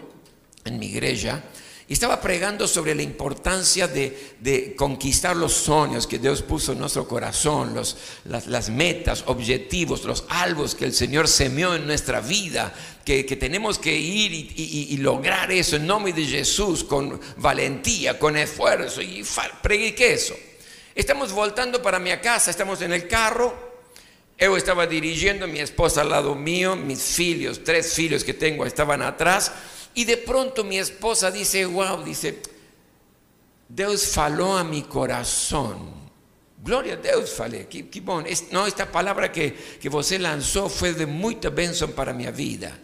em 0.65 0.77
minha 0.77 0.91
igreja 0.91 1.43
Y 1.89 1.93
estaba 1.93 2.21
pregando 2.21 2.67
sobre 2.67 2.93
la 2.93 3.01
importancia 3.01 3.87
de, 3.87 4.75
conquistar 4.77 5.35
los 5.35 5.53
sueños 5.53 6.05
que 6.05 6.19
Dios 6.19 6.43
puso 6.43 6.73
en 6.73 6.79
nuestro 6.79 7.07
corazón, 7.07 7.73
los, 7.73 7.97
las, 8.25 8.69
metas, 8.69 9.23
objetivos, 9.25 10.03
los 10.03 10.23
albos 10.29 10.75
que 10.75 10.85
el 10.85 10.93
Señor 10.93 11.27
semió 11.27 11.73
en 11.73 11.87
nuestra 11.87 12.21
vida, 12.21 12.71
que, 13.03 13.23
tenemos 13.23 13.79
que 13.79 13.97
ir 13.97 14.31
y, 14.31 14.97
lograr 14.97 15.51
eso 15.51 15.77
en 15.77 15.87
nombre 15.87 16.13
de 16.13 16.25
Jesús 16.25 16.83
con 16.83 17.19
valentía, 17.37 18.19
con 18.19 18.37
esfuerzo. 18.37 19.01
Y 19.01 19.25
prediqué 19.63 20.13
eso. 20.13 20.35
Estamos 20.93 21.31
voltando 21.31 21.81
para 21.81 21.97
mi 21.97 22.15
casa, 22.17 22.51
estamos 22.51 22.83
en 22.83 22.93
el 22.93 23.07
carro. 23.07 23.67
Yo 24.37 24.55
estaba 24.55 24.85
dirigiendo, 24.85 25.47
mi 25.47 25.59
esposa 25.59 26.01
al 26.01 26.11
lado 26.11 26.35
mío, 26.35 26.75
mis 26.75 27.19
hijos, 27.19 27.63
tres 27.63 27.97
hijos 27.97 28.23
que 28.23 28.35
tengo 28.35 28.67
estaban 28.67 29.01
atrás. 29.01 29.51
Y 29.99 30.05
de 30.05 30.15
pronto 30.15 30.63
mi 30.63 30.79
esposa 30.79 31.29
dice, 31.29 31.65
wow, 31.65 32.01
dice, 32.01 32.39
Dios 33.67 34.07
faló 34.07 34.57
a 34.57 34.63
mi 34.63 34.83
corazón. 34.83 35.91
Gloria 36.63 36.93
a 36.93 36.95
Dios, 36.95 37.31
falei. 37.31 37.65
Que, 37.65 38.01
No, 38.51 38.65
esta 38.65 38.89
palabra 38.89 39.29
que, 39.29 39.53
que 39.53 39.89
você 39.89 40.17
lanzó 40.17 40.69
fue 40.69 40.93
de 40.93 41.05
mucha 41.05 41.49
bendición 41.49 41.91
para 41.91 42.13
mi 42.13 42.25
vida. 42.27 42.79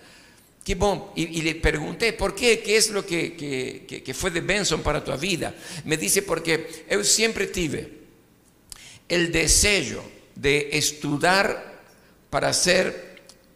Qué 0.61 0.75
bom. 0.75 1.13
Y, 1.15 1.41
le 1.41 1.55
pregunté, 1.55 2.11
¿por 2.11 2.35
qué? 2.35 2.59
¿Qué 2.59 2.75
es 2.75 2.89
lo 2.89 3.05
que, 3.05 3.33
que, 3.37 4.03
que 4.03 4.13
fue 4.13 4.29
de 4.29 4.41
bendición 4.41 4.81
para 4.81 5.01
tu 5.01 5.17
vida? 5.17 5.55
Me 5.85 5.95
dice, 5.95 6.21
porque 6.21 6.85
yo 6.91 7.01
siempre 7.05 7.47
tuve 7.47 7.93
el 9.07 9.31
deseo 9.31 10.03
de 10.35 10.67
estudiar 10.73 11.79
para 12.29 12.51
ser 12.51 13.14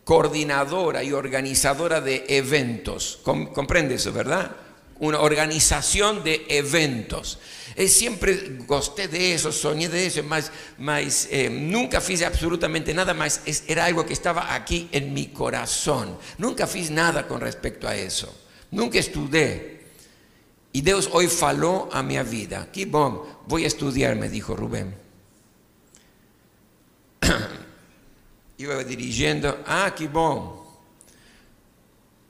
coordinadora 0.09 1.03
y 1.03 1.11
organizadora 1.11 2.01
de 2.01 2.25
eventos. 2.29 3.19
¿Comprende 3.21 3.93
eso, 3.93 4.11
verdad? 4.11 4.55
Una 4.97 5.19
organización 5.19 6.23
de 6.23 6.47
eventos. 6.49 7.37
Siempre 7.87 8.57
gosté 8.65 9.07
de 9.07 9.35
eso, 9.35 9.51
soñé 9.51 9.87
de 9.87 10.07
eso, 10.07 10.23
más, 10.23 10.51
más 10.79 11.27
eh, 11.29 11.47
nunca 11.51 12.01
hice 12.07 12.25
absolutamente 12.25 12.91
nada 12.91 13.13
más. 13.13 13.41
era 13.67 13.85
algo 13.85 14.03
que 14.03 14.13
estaba 14.13 14.55
aquí 14.55 14.89
en 14.91 15.13
mi 15.13 15.27
corazón. 15.27 16.17
Nunca 16.39 16.67
hice 16.73 16.91
nada 16.91 17.27
con 17.27 17.39
respecto 17.39 17.87
a 17.87 17.95
eso. 17.95 18.35
Nunca 18.71 18.97
estudié. 18.97 19.81
Y 20.73 20.81
Dios 20.81 21.07
hoy 21.13 21.27
faló 21.27 21.87
a 21.93 22.01
mi 22.01 22.17
vida. 22.23 22.67
Qué 22.73 22.87
bom, 22.87 23.21
voy 23.45 23.63
a 23.63 23.67
estudiar, 23.67 24.15
me 24.15 24.27
dijo 24.27 24.55
Rubén. 24.55 24.95
iba 28.59 28.83
dirigiendo, 28.83 29.63
ah, 29.65 29.93
qué 29.95 30.07
bon. 30.07 30.59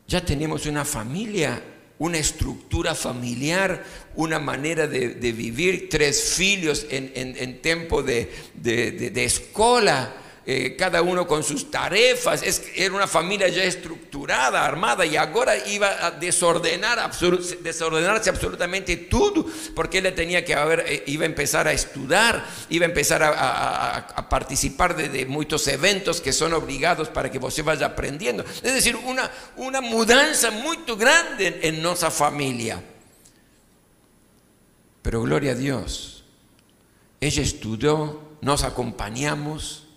Ya 0.08 0.24
tenemos 0.24 0.66
una 0.66 0.86
familia, 0.86 1.62
una 1.98 2.18
estructura 2.18 2.96
familiar, 2.96 3.84
una 4.16 4.40
manera 4.40 4.88
de, 4.88 5.10
vivir, 5.32 5.90
tres 5.90 6.40
hijos 6.40 6.86
en, 6.90 7.12
en, 7.16 7.62
tiempo 7.62 8.02
de, 8.02 8.32
de, 8.56 8.92
de 8.92 9.26
escuela 9.26 10.16
eh, 10.46 10.76
cada 10.78 11.02
uno 11.02 11.28
con 11.28 11.44
sus 11.44 11.70
tarefas, 11.70 12.44
era 12.76 12.94
una 12.96 13.08
familia 13.08 13.48
ya 13.50 13.64
estructurada, 13.64 14.66
armada, 14.66 15.06
y 15.06 15.16
ahora 15.16 15.56
iba 15.68 16.06
a 16.06 16.12
desordenar, 16.12 17.12
desordenarse 17.62 18.30
absolutamente 18.30 18.96
todo, 18.98 19.46
porque 19.76 20.00
él 20.00 20.14
tenía 20.16 20.44
que 20.44 20.56
haber, 20.56 20.86
eh, 20.88 21.04
iba 21.08 21.24
a 21.24 21.28
empezar 21.28 21.68
a 21.68 21.74
estudiar, 21.74 22.46
iba 22.70 22.86
a 22.86 22.90
empezar 22.90 23.22
a, 23.24 24.30
participar 24.30 24.96
de, 24.96 25.26
muchos 25.26 25.68
eventos 25.68 26.22
que 26.22 26.32
son 26.32 26.54
obligados 26.54 27.10
para 27.10 27.32
que 27.32 27.38
usted 27.38 27.64
vaya 27.64 27.88
aprendiendo. 27.88 28.44
Es 28.64 28.74
decir, 28.74 28.96
una, 28.96 29.30
una 29.58 29.82
mudanza 29.82 30.52
muy 30.52 30.78
grande 30.98 31.60
en 31.64 31.82
nuestra 31.82 32.12
familia. 32.12 32.82
Pero 35.02 35.22
gloria 35.22 35.54
a 35.54 35.56
Dios, 35.56 36.24
ella 37.22 37.42
estudió, 37.42 38.22
nos 38.42 38.64
acompañamos, 38.64 39.89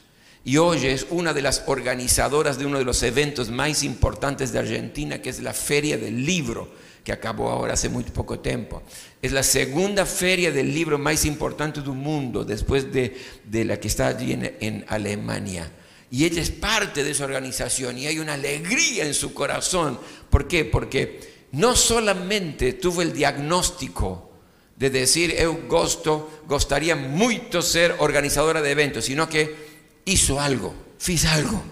y 0.45 0.57
hoy 0.57 0.87
es 0.87 1.07
una 1.11 1.33
de 1.33 1.43
las 1.43 1.63
organizadoras 1.67 2.59
de 2.59 2.67
uno 2.67 2.79
de 2.79 2.85
los 2.85 3.03
eventos 3.03 3.51
más 3.51 3.85
importantes 3.85 4.53
de 4.53 4.59
Argentina, 4.59 5.23
que 5.23 5.31
es 5.31 5.41
la 5.41 5.53
Feria 5.53 5.97
del 5.97 6.27
Libro, 6.27 6.69
que 7.05 7.13
acabó 7.13 7.51
ahora 7.51 7.75
hace 7.75 7.89
muy 7.89 8.03
poco 8.05 8.41
tiempo. 8.41 8.83
Es 9.21 9.33
la 9.33 9.43
segunda 9.43 10.05
feria 10.05 10.51
del 10.51 10.73
libro 10.73 10.99
más 10.99 11.25
importante 11.25 11.81
del 11.81 11.93
mundo, 11.93 12.45
después 12.45 12.93
de, 12.93 13.17
la 13.65 13.79
que 13.79 13.89
está 13.89 14.09
allí 14.09 14.33
en, 14.33 14.85
Alemania. 14.89 15.71
Y 16.11 16.25
ella 16.25 16.43
es 16.43 16.51
parte 16.51 17.03
de 17.03 17.13
esa 17.13 17.25
organización 17.25 17.99
y 17.99 18.07
hay 18.07 18.19
una 18.19 18.35
alegría 18.35 19.05
en 19.05 19.15
su 19.15 19.33
corazón. 19.33 19.99
¿Por 20.29 20.47
qué? 20.47 20.65
Porque 20.65 21.47
no 21.53 21.75
solamente 21.75 22.75
tuvo 22.75 23.03
el 23.03 23.13
diagnóstico 23.13 24.31
de 24.77 24.91
decir, 24.91 25.35
yo 25.41 25.59
gosto, 25.69 26.43
gustaría 26.49 26.97
mucho 26.97 27.63
ser 27.63 27.97
organizadora 27.99 28.61
de 28.61 28.71
eventos, 28.71 29.05
sino 29.05 29.29
que 29.29 29.72
hizo 30.05 30.41
algo, 30.41 30.75
fiz 30.99 31.25
algo. 31.25 31.63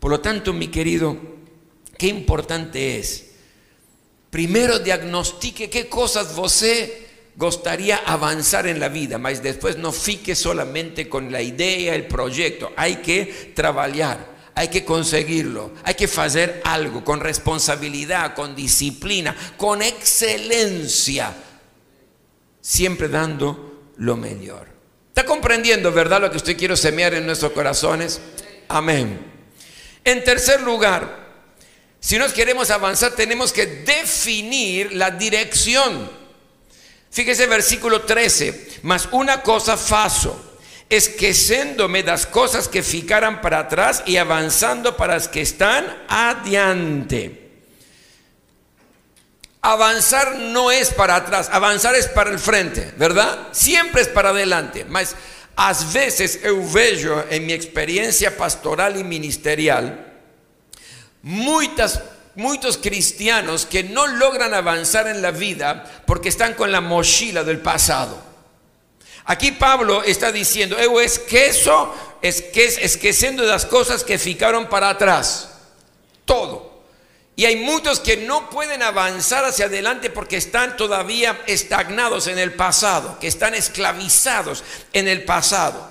Por 0.00 0.10
lo 0.10 0.20
tanto, 0.20 0.52
mi 0.52 0.68
querido, 0.68 1.16
qué 1.96 2.08
importante 2.08 2.98
es. 2.98 3.30
Primero 4.30 4.80
diagnostique 4.80 5.70
qué 5.70 5.88
cosas 5.88 6.34
você 6.34 7.04
gustaría 7.36 7.98
avanzar 7.98 8.66
en 8.66 8.80
la 8.80 8.88
vida, 8.88 9.18
mas 9.18 9.42
después 9.42 9.76
no 9.78 9.92
fique 9.92 10.34
solamente 10.34 11.08
con 11.08 11.30
la 11.32 11.40
idea, 11.40 11.94
el 11.94 12.06
proyecto. 12.06 12.72
Hay 12.76 12.96
que 12.96 13.52
trabajar, 13.54 14.50
hay 14.54 14.68
que 14.68 14.84
conseguirlo, 14.84 15.72
hay 15.84 15.94
que 15.94 16.04
hacer 16.04 16.60
algo 16.64 17.04
con 17.04 17.20
responsabilidad, 17.20 18.34
con 18.34 18.54
disciplina, 18.54 19.36
con 19.56 19.82
excelencia, 19.82 21.34
siempre 22.60 23.08
dando 23.08 23.92
lo 23.96 24.16
mejor. 24.16 24.73
¿Está 25.14 25.26
comprendiendo, 25.26 25.92
verdad, 25.92 26.20
lo 26.20 26.28
que 26.28 26.38
usted 26.38 26.56
quiere 26.56 26.76
semear 26.76 27.14
en 27.14 27.24
nuestros 27.24 27.52
corazones? 27.52 28.20
Amén. 28.66 29.24
En 30.02 30.24
tercer 30.24 30.60
lugar, 30.60 31.24
si 32.00 32.18
nos 32.18 32.32
queremos 32.32 32.72
avanzar, 32.72 33.12
tenemos 33.12 33.52
que 33.52 33.64
definir 33.64 34.92
la 34.92 35.12
dirección. 35.12 36.10
Fíjese 37.12 37.46
versículo 37.46 38.02
13, 38.02 38.80
más 38.82 39.08
una 39.12 39.42
cosa 39.42 39.76
faso, 39.76 40.58
esqueciéndome 40.90 42.02
las 42.02 42.26
cosas 42.26 42.66
que 42.66 42.82
ficaran 42.82 43.40
para 43.40 43.60
atrás 43.60 44.02
y 44.06 44.16
avanzando 44.16 44.96
para 44.96 45.14
las 45.14 45.28
que 45.28 45.42
están 45.42 46.06
adiante. 46.08 47.43
Avanzar 49.66 50.36
no 50.36 50.70
es 50.70 50.90
para 50.90 51.16
atrás, 51.16 51.48
avanzar 51.50 51.94
es 51.94 52.06
para 52.06 52.30
el 52.30 52.38
frente, 52.38 52.92
¿verdad? 52.98 53.48
Siempre 53.52 54.02
es 54.02 54.08
para 54.08 54.28
adelante. 54.28 54.84
Mas 54.84 55.16
a 55.56 55.72
veces 55.72 56.40
eu 56.42 56.62
vejo 56.68 57.24
en 57.30 57.46
mi 57.46 57.54
experiencia 57.54 58.36
pastoral 58.36 58.98
y 58.98 59.04
ministerial 59.04 60.12
muchas 61.22 62.02
muchos 62.34 62.76
cristianos 62.76 63.64
que 63.64 63.84
no 63.84 64.06
logran 64.06 64.52
avanzar 64.52 65.06
en 65.08 65.22
la 65.22 65.30
vida 65.30 65.84
porque 66.06 66.28
están 66.28 66.54
con 66.54 66.70
la 66.70 66.82
mochila 66.82 67.44
del 67.44 67.60
pasado. 67.60 68.20
Aquí 69.24 69.52
Pablo 69.52 70.02
está 70.02 70.30
diciendo, 70.30 70.76
eu 70.76 71.00
esqueço, 71.00 71.94
esqueciendo 72.20 73.42
las 73.44 73.64
cosas 73.64 74.04
que 74.04 74.18
ficaron 74.18 74.68
para 74.68 74.90
atrás. 74.90 75.53
Y 77.36 77.46
hay 77.46 77.56
muchos 77.56 77.98
que 77.98 78.16
no 78.16 78.48
pueden 78.48 78.82
avanzar 78.82 79.44
hacia 79.44 79.66
adelante 79.66 80.08
porque 80.08 80.36
están 80.36 80.76
todavía 80.76 81.42
estagnados 81.46 82.28
en 82.28 82.38
el 82.38 82.52
pasado, 82.52 83.18
que 83.18 83.26
están 83.26 83.54
esclavizados 83.54 84.62
en 84.92 85.08
el 85.08 85.24
pasado. 85.24 85.84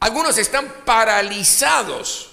Algunos 0.00 0.36
están 0.36 0.70
paralizados 0.84 2.32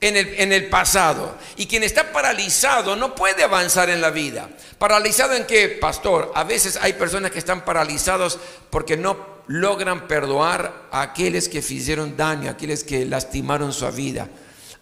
en 0.00 0.16
el, 0.16 0.34
en 0.40 0.52
el, 0.52 0.68
pasado. 0.68 1.36
Y 1.56 1.66
quien 1.66 1.84
está 1.84 2.12
paralizado 2.12 2.96
no 2.96 3.14
puede 3.14 3.44
avanzar 3.44 3.88
en 3.88 4.00
la 4.00 4.10
vida. 4.10 4.48
¿Paralizado 4.78 5.34
en 5.34 5.46
qué, 5.46 5.68
pastor? 5.68 6.32
A 6.34 6.42
veces 6.42 6.76
hay 6.82 6.94
personas 6.94 7.30
que 7.30 7.38
están 7.38 7.64
paralizados 7.64 8.38
porque 8.68 8.96
no 8.96 9.36
logran 9.46 10.08
perdonar 10.08 10.88
a 10.90 11.02
aquellos 11.02 11.48
que 11.48 11.58
hicieron 11.58 12.16
daño, 12.16 12.48
a 12.48 12.54
aquellos 12.54 12.82
que 12.82 13.06
lastimaron 13.06 13.72
su 13.72 13.88
vida 13.92 14.28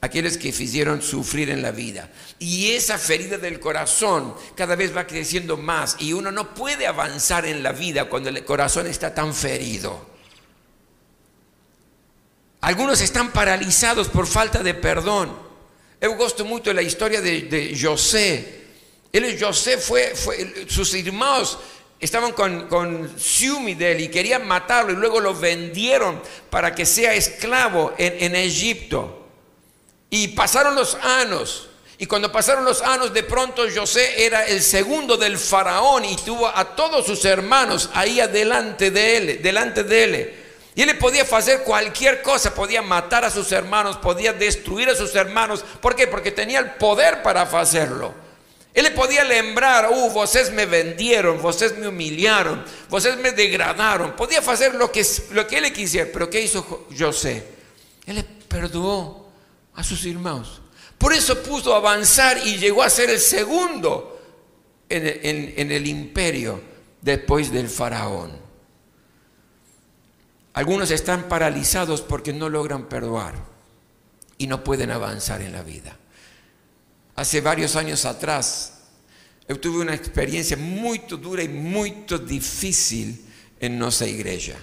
aquellos 0.04 0.36
que 0.36 0.48
hicieron 0.48 1.00
sufrir 1.00 1.50
en 1.50 1.62
la 1.62 1.70
vida. 1.70 2.10
Y 2.38 2.72
esa 2.72 2.98
ferida 2.98 3.38
del 3.38 3.58
corazón 3.58 4.34
cada 4.54 4.76
vez 4.76 4.94
va 4.94 5.06
creciendo 5.06 5.56
más 5.56 5.96
y 5.98 6.12
uno 6.12 6.30
no 6.30 6.54
puede 6.54 6.86
avanzar 6.86 7.46
en 7.46 7.62
la 7.62 7.72
vida 7.72 8.08
cuando 8.08 8.28
el 8.28 8.44
corazón 8.44 8.86
está 8.86 9.14
tan 9.14 9.34
ferido. 9.34 10.14
Algunos 12.60 13.00
están 13.00 13.32
paralizados 13.32 14.08
por 14.08 14.26
falta 14.26 14.62
de 14.62 14.74
perdón. 14.74 15.36
Yo 16.00 16.14
gosto 16.16 16.44
mucho 16.44 16.70
de 16.70 16.74
la 16.74 16.82
historia 16.82 17.22
de, 17.22 17.78
José. 17.80 18.62
Él, 19.10 19.38
José 19.40 19.78
fue, 19.78 20.14
sus 20.68 20.94
hermanos 20.94 21.58
estaban 21.98 22.32
con, 22.32 22.68
con 22.68 23.10
de 23.16 23.92
él 23.92 24.00
y 24.02 24.08
querían 24.08 24.46
matarlo 24.46 24.92
y 24.92 24.96
luego 24.96 25.20
lo 25.20 25.34
vendieron 25.34 26.20
para 26.50 26.74
que 26.74 26.84
sea 26.84 27.14
esclavo 27.14 27.94
en, 27.96 28.22
en 28.22 28.36
Egipto. 28.36 29.23
Y 30.14 30.28
pasaron 30.28 30.76
los 30.76 30.94
años 30.94 31.66
Y 31.98 32.06
cuando 32.06 32.30
pasaron 32.30 32.64
los 32.64 32.82
años, 32.82 33.12
de 33.12 33.24
pronto 33.24 33.64
José 33.74 34.24
era 34.24 34.46
el 34.46 34.62
segundo 34.62 35.16
del 35.16 35.36
faraón 35.38 36.04
y 36.04 36.14
tuvo 36.16 36.46
a 36.46 36.76
todos 36.76 37.04
sus 37.04 37.24
hermanos 37.24 37.90
ahí 37.94 38.20
adelante 38.20 38.92
de 38.92 39.16
él, 39.16 39.42
delante 39.42 39.82
de 39.82 40.04
él. 40.04 40.34
Y 40.76 40.82
él 40.82 40.96
podía 40.98 41.22
hacer 41.22 41.62
cualquier 41.64 42.22
cosa, 42.22 42.54
podía 42.54 42.80
matar 42.80 43.24
a 43.24 43.30
sus 43.30 43.50
hermanos, 43.50 43.96
podía 43.96 44.32
destruir 44.32 44.88
a 44.88 44.94
sus 44.94 45.12
hermanos. 45.16 45.64
¿Por 45.80 45.96
qué? 45.96 46.06
Porque 46.06 46.30
tenía 46.30 46.60
el 46.60 46.74
poder 46.74 47.20
para 47.22 47.42
hacerlo. 47.42 48.14
Él 48.72 48.92
podía 48.92 49.24
lembrar, 49.24 49.88
uh, 49.90 50.10
vosotros 50.10 50.52
me 50.52 50.66
vendieron, 50.66 51.42
vosotros 51.42 51.76
me 51.78 51.88
humillaron, 51.88 52.64
vosotros 52.88 53.20
me 53.20 53.32
degradaron. 53.32 54.14
Podía 54.14 54.38
hacer 54.38 54.76
lo 54.76 54.92
que, 54.92 55.04
lo 55.30 55.44
que 55.46 55.58
él 55.58 55.72
quisiera, 55.72 56.08
pero 56.12 56.30
¿qué 56.30 56.40
hizo 56.40 56.86
José? 56.96 57.44
Él 58.06 58.16
le 58.16 58.24
perdonó 58.24 59.23
a 59.74 59.84
sus 59.84 60.04
hermanos. 60.06 60.60
Por 60.98 61.12
eso 61.12 61.42
pudo 61.42 61.74
avanzar 61.74 62.38
y 62.46 62.56
llegó 62.56 62.82
a 62.82 62.90
ser 62.90 63.10
el 63.10 63.20
segundo 63.20 64.14
en, 64.88 65.70
el 65.72 65.86
imperio 65.86 66.60
después 67.00 67.50
del 67.50 67.68
faraón. 67.68 68.32
Algunos 70.54 70.90
están 70.90 71.28
paralizados 71.28 72.00
porque 72.00 72.32
no 72.32 72.48
logran 72.48 72.88
perdonar 72.88 73.34
y 74.38 74.46
no 74.46 74.62
pueden 74.62 74.90
avanzar 74.90 75.42
en 75.42 75.52
la 75.52 75.62
vida. 75.62 75.96
Hace 77.16 77.40
varios 77.40 77.76
años 77.76 78.04
atrás, 78.04 78.74
yo 79.48 79.58
tuve 79.58 79.80
una 79.80 79.94
experiencia 79.94 80.56
muy 80.56 80.98
dura 81.08 81.42
y 81.42 81.48
muy 81.48 82.04
difícil 82.26 83.26
en 83.60 83.78
nuestra 83.78 84.06
iglesia. 84.06 84.56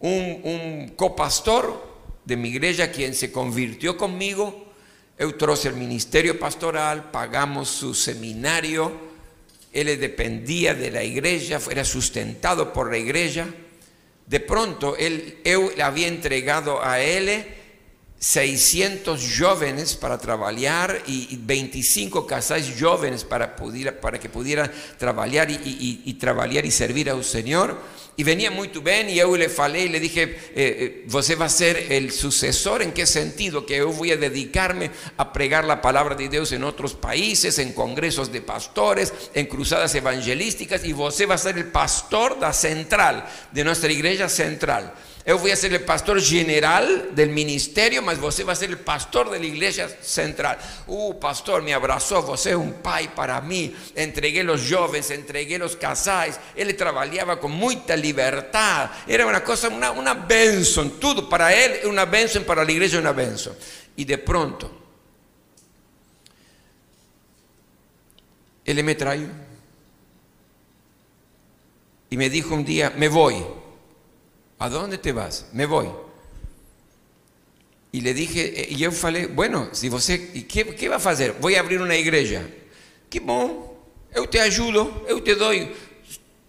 Un, 0.00 0.40
un 0.44 0.88
copastor 0.96 1.95
de 2.26 2.36
mi 2.36 2.50
iglesia, 2.50 2.90
quien 2.90 3.14
se 3.14 3.32
convirtió 3.32 3.96
conmigo, 3.96 4.66
trouxe 5.38 5.68
el 5.68 5.76
ministerio 5.76 6.38
pastoral, 6.38 7.10
pagamos 7.10 7.70
su 7.70 7.94
seminario, 7.94 8.92
él 9.72 9.98
dependía 9.98 10.74
de 10.74 10.90
la 10.90 11.02
iglesia, 11.02 11.60
era 11.70 11.84
sustentado 11.84 12.72
por 12.72 12.90
la 12.90 12.98
iglesia. 12.98 13.46
De 14.26 14.40
pronto, 14.40 14.96
él, 14.96 15.38
eu 15.44 15.70
había 15.80 16.08
entregado 16.08 16.82
a 16.84 17.00
él 17.00 17.46
600 18.18 19.20
jóvenes 19.38 19.94
para 19.94 20.16
trabajar 20.16 21.02
y 21.06 21.36
25 21.36 22.26
casais 22.26 22.72
jóvenes 22.80 23.24
para, 23.24 23.54
para 24.00 24.18
que 24.18 24.28
pudieran 24.28 24.72
trabajar 24.98 25.50
y, 25.50 25.54
y, 25.54 26.02
y, 26.04 26.14
trabajar 26.14 26.64
y 26.64 26.70
servir 26.70 27.10
al 27.10 27.22
Señor. 27.22 27.78
Y 28.18 28.24
venía 28.24 28.50
muy 28.50 28.68
bien 28.68 29.10
y 29.10 29.16
yo 29.16 29.36
le 29.36 29.50
falei 29.50 29.84
y 29.84 29.88
le 29.90 30.00
dije, 30.00 30.22
eh, 30.54 31.04
eh, 31.06 31.36
va 31.36 31.44
a 31.44 31.48
ser 31.50 31.92
el 31.92 32.10
sucesor, 32.10 32.80
¿en 32.80 32.92
qué 32.92 33.04
sentido? 33.04 33.66
Que 33.66 33.76
yo 33.76 33.92
voy 33.92 34.10
a 34.10 34.16
dedicarme 34.16 34.90
a 35.18 35.34
pregar 35.34 35.64
la 35.64 35.82
palabra 35.82 36.14
de 36.14 36.30
Dios 36.30 36.50
en 36.52 36.64
otros 36.64 36.94
países, 36.94 37.58
en 37.58 37.74
congresos 37.74 38.32
de 38.32 38.40
pastores, 38.40 39.12
en 39.34 39.44
cruzadas 39.44 39.94
evangelísticas 39.94 40.82
y 40.84 40.94
você 40.94 41.26
va 41.26 41.34
a 41.34 41.38
ser 41.38 41.58
el 41.58 41.66
pastor 41.66 42.40
da 42.40 42.54
central, 42.54 43.26
de 43.52 43.64
nuestra 43.64 43.92
iglesia 43.92 44.30
central. 44.30 44.94
Yo 45.26 45.36
voy 45.38 45.50
a 45.50 45.56
ser 45.56 45.72
el 45.72 45.80
pastor 45.80 46.22
general 46.22 47.10
del 47.12 47.30
ministerio, 47.30 48.00
mas 48.00 48.16
você 48.16 48.44
va 48.44 48.52
a 48.52 48.56
ser 48.56 48.70
el 48.70 48.78
pastor 48.78 49.28
de 49.28 49.40
la 49.40 49.46
iglesia 49.46 49.88
central. 50.00 50.56
Uh, 50.86 51.18
pastor, 51.18 51.62
me 51.62 51.74
abrazó, 51.74 52.22
você 52.22 52.50
es 52.50 52.56
un 52.56 52.74
pai 52.74 53.12
para 53.12 53.40
mí. 53.40 53.74
Entregué 53.96 54.44
los 54.44 54.70
jóvenes, 54.70 55.10
entregué 55.10 55.58
los 55.58 55.74
casais. 55.74 56.38
Él 56.54 56.76
trabajaba 56.76 57.40
con 57.40 57.50
mucha 57.50 57.96
libertad. 57.96 58.88
Era 59.04 59.26
una 59.26 59.42
cosa, 59.42 59.68
una, 59.68 59.90
una 59.90 60.14
benção. 60.14 60.90
Todo 60.90 61.28
para 61.28 61.52
él, 61.52 61.80
una 61.86 62.04
benção, 62.04 62.44
para 62.44 62.64
la 62.64 62.70
iglesia, 62.70 63.00
una 63.00 63.12
benção. 63.12 63.52
Y 63.96 64.04
de 64.04 64.18
pronto, 64.18 64.70
él 68.64 68.84
me 68.84 68.94
trajo 68.94 69.24
y 72.10 72.16
me 72.16 72.30
dijo 72.30 72.54
un 72.54 72.64
día, 72.64 72.92
me 72.96 73.08
voy. 73.08 73.65
¿A 74.58 74.68
dónde 74.68 74.98
te 74.98 75.12
vas? 75.12 75.46
Me 75.52 75.66
voy. 75.66 75.88
Y 77.92 78.00
le 78.00 78.14
dije, 78.14 78.60
eh, 78.60 78.66
y 78.70 78.76
yo 78.76 78.92
falei, 78.92 79.26
bueno, 79.26 79.68
si 79.72 79.88
você, 79.88 80.46
¿qué, 80.46 80.74
qué 80.74 80.88
va 80.88 80.96
a 80.96 81.10
hacer? 81.10 81.36
Voy 81.40 81.54
a 81.54 81.60
abrir 81.60 81.80
una 81.80 81.96
iglesia. 81.96 82.46
Que 83.08 83.20
bom, 83.20 83.74
eu 84.12 84.26
te 84.26 84.40
ajudo, 84.40 85.04
eu 85.08 85.22
te 85.22 85.34
doy 85.34 85.72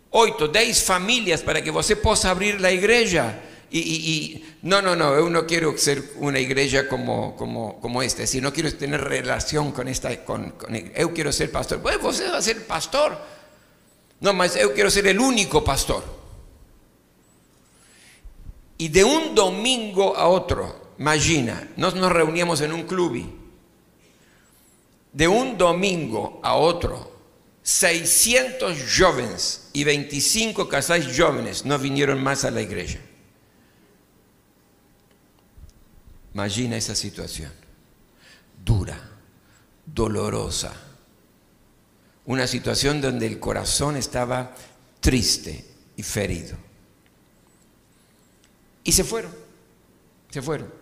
8, 0.09 0.47
10 0.47 0.83
familias 0.83 1.41
para 1.41 1.61
que 1.61 1.69
você 1.69 1.95
possa 1.95 2.31
abrir 2.31 2.59
la 2.59 2.71
iglesia. 2.71 3.43
Y, 3.69 4.43
no, 4.61 4.81
no, 4.81 4.95
no, 4.95 5.15
yo 5.19 5.29
no 5.29 5.45
quiero 5.45 5.77
ser 5.77 6.01
una 6.15 6.39
iglesia 6.39 6.87
como, 6.87 7.35
como, 7.35 7.79
como 7.81 8.01
esta, 8.01 8.25
sino 8.25 8.53
quiero 8.53 8.73
tener 8.73 9.01
relación 9.01 9.71
con 9.73 9.89
esta, 9.89 10.23
con, 10.23 10.51
con 10.51 10.73
yo 10.73 11.13
quiero 11.13 11.31
ser 11.31 11.51
pastor. 11.51 11.81
Pues 11.81 11.99
você 11.99 12.29
va 12.29 12.37
a 12.37 12.41
ser 12.41 12.65
pastor. 12.65 13.17
No, 14.21 14.33
mas 14.33 14.55
yo 14.59 14.73
quiero 14.73 14.89
ser 14.89 15.07
el 15.07 15.19
único 15.19 15.63
pastor. 15.63 16.16
Y 18.77 18.89
de 18.89 19.03
un 19.03 19.33
domingo 19.33 20.15
a 20.15 20.27
otro, 20.27 20.93
imagina, 20.99 21.69
nos 21.77 21.95
nos 21.95 22.11
reuníamos 22.11 22.61
en 22.61 22.73
un 22.73 22.83
club. 22.83 23.25
De 25.11 25.27
un 25.27 25.57
domingo 25.57 26.39
a 26.43 26.55
otro, 26.55 27.17
600 27.63 28.77
jóvenes 28.97 29.69
y 29.73 29.83
25 29.83 30.69
casais 30.69 31.07
jóvenes 31.17 31.65
no 31.65 31.77
vinieron 31.79 32.21
más 32.21 32.45
a 32.45 32.51
la 32.51 32.61
iglesia. 32.61 33.01
Imagina 36.33 36.77
esa 36.77 36.93
situación. 36.93 37.51
Dura, 38.63 38.97
dolorosa. 39.85 40.71
Una 42.25 42.45
situación 42.45 43.01
donde 43.01 43.25
el 43.25 43.39
corazón 43.39 43.97
estaba 43.97 44.55
triste 44.99 45.65
y 45.95 46.03
ferido. 46.03 46.66
Y 48.87 48.93
se 48.93 49.03
fueron, 49.03 49.31
se 50.29 50.41
fueron. 50.41 50.73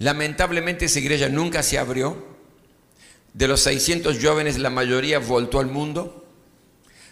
Lamentablemente 0.00 0.86
esa 0.86 0.98
iglesia 0.98 1.28
nunca 1.28 1.62
se 1.62 1.78
abrió. 1.78 2.34
De 3.32 3.46
los 3.46 3.60
600 3.60 4.18
jóvenes, 4.20 4.58
la 4.58 4.70
mayoría 4.70 5.20
voltó 5.20 5.60
al 5.60 5.68
mundo. 5.68 6.26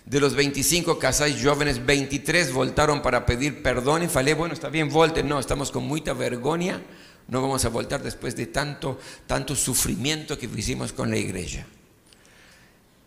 De 0.05 0.19
los 0.19 0.35
25 0.35 0.99
casais 0.99 1.41
jóvenes, 1.41 1.87
23 1.87 2.53
voltaron 2.53 3.03
para 3.03 3.25
pedir 3.25 3.63
perdón. 3.63 4.03
Y 4.03 4.09
falé, 4.09 4.35
bueno, 4.35 4.53
está 4.53 4.69
bien, 4.69 4.89
volten. 4.89 5.29
No, 5.29 5.39
estamos 5.39 5.71
con 5.71 5.85
mucha 5.85 6.13
vergüenza. 6.13 6.81
No 7.29 7.41
vamos 7.41 7.65
a 7.65 7.69
voltar 7.69 8.03
después 8.03 8.35
de 8.35 8.47
tanto, 8.47 8.99
tanto 9.29 9.55
sufrimiento 9.55 10.37
que 10.37 10.51
hicimos 10.57 10.93
con 10.93 11.09
la 11.09 11.19
iglesia. 11.19 11.65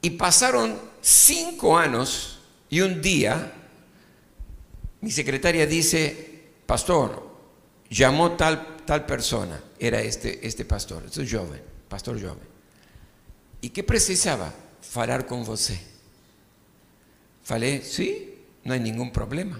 Y 0.02 0.12
pasaron 0.12 0.80
cinco 1.02 1.78
años 1.78 2.40
y 2.70 2.80
un 2.80 3.02
día 3.02 3.52
mi 5.02 5.12
secretaria 5.12 5.68
dice, 5.68 6.35
pastor, 6.66 7.36
llamó 7.90 8.32
tal, 8.34 8.78
tal 8.86 9.06
persona, 9.06 9.62
era 9.80 10.02
este, 10.02 10.46
este 10.46 10.66
pastor, 10.66 11.04
este 11.06 11.28
joven, 11.28 11.62
pastor 11.88 12.20
joven. 12.22 12.48
¿Y 13.62 13.70
qué 13.70 13.84
precisaba? 13.84 14.54
Falar 14.82 15.26
con 15.26 15.44
você. 15.44 15.80
Falei, 17.44 17.82
sí, 17.82 18.36
no 18.64 18.74
hay 18.74 18.80
ningún 18.80 19.12
problema. 19.12 19.60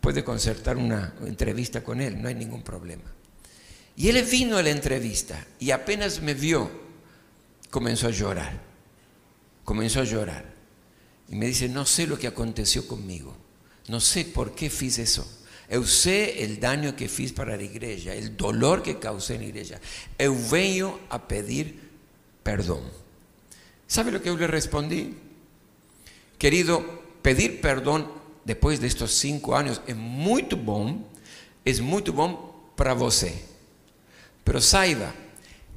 Puede 0.00 0.22
concertar 0.22 0.76
una 0.76 1.14
entrevista 1.24 1.82
con 1.82 2.00
él, 2.00 2.20
no 2.20 2.28
hay 2.28 2.34
ningún 2.34 2.62
problema. 2.62 3.10
Y 3.96 4.08
él 4.08 4.22
vino 4.24 4.56
a 4.56 4.62
la 4.62 4.70
entrevista 4.70 5.46
y 5.58 5.70
apenas 5.70 6.20
me 6.20 6.34
vio, 6.34 6.70
comenzó 7.70 8.08
a 8.08 8.10
llorar. 8.10 8.60
Comenzó 9.64 10.00
a 10.00 10.04
llorar. 10.04 10.52
Y 11.28 11.36
me 11.36 11.46
dice, 11.46 11.68
no 11.68 11.86
sé 11.86 12.06
lo 12.06 12.18
que 12.18 12.26
aconteció 12.26 12.86
conmigo. 12.86 13.34
No 13.88 14.00
sé 14.00 14.24
por 14.24 14.54
qué 14.54 14.68
fiz 14.68 14.98
eso. 14.98 15.26
Eu 15.68 15.84
sei 15.86 16.42
el 16.44 16.60
daño 16.60 16.94
que 16.94 17.08
fiz 17.08 17.32
para 17.32 17.56
la 17.56 17.62
iglesia, 17.62 18.14
el 18.14 18.36
dolor 18.36 18.82
que 18.82 18.98
causé 18.98 19.36
en 19.36 19.42
la 19.42 19.48
iglesia. 19.48 19.80
Eu 20.18 20.34
venho 20.34 21.00
a 21.08 21.18
pedir 21.18 21.80
perdón. 22.42 22.82
¿Sabe 23.86 24.12
lo 24.12 24.20
que 24.20 24.28
yo 24.28 24.36
le 24.36 24.46
respondí? 24.46 25.14
Querido, 26.38 27.02
pedir 27.22 27.60
perdón 27.60 28.06
después 28.44 28.80
de 28.80 28.86
estos 28.86 29.12
cinco 29.12 29.56
años 29.56 29.80
es 29.86 29.96
muy 29.96 30.42
bom, 30.42 31.02
es 31.64 31.80
muy 31.80 32.02
bom 32.02 32.52
para 32.76 32.94
você. 32.94 33.32
Pero 34.44 34.60
saiba 34.60 35.14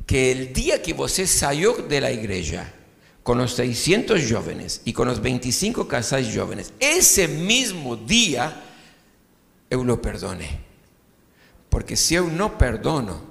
que 0.06 0.32
el 0.32 0.52
día 0.52 0.82
que 0.82 0.94
você 0.94 1.26
salió 1.26 1.74
de 1.74 2.02
la 2.02 2.12
iglesia 2.12 2.74
con 3.24 3.38
los 3.38 3.54
600 3.54 4.22
jóvenes 4.30 4.82
y 4.84 4.94
con 4.94 5.08
los 5.08 5.22
25 5.22 5.88
casais 5.88 6.34
jóvenes, 6.36 6.74
ese 6.80 7.28
mismo 7.28 7.96
día 7.96 8.67
eu 9.70 9.84
lo 9.84 10.02
perdone. 10.02 10.66
Porque 11.70 11.96
si 11.96 12.16
eu 12.16 12.30
no 12.30 12.58
perdono, 12.58 13.22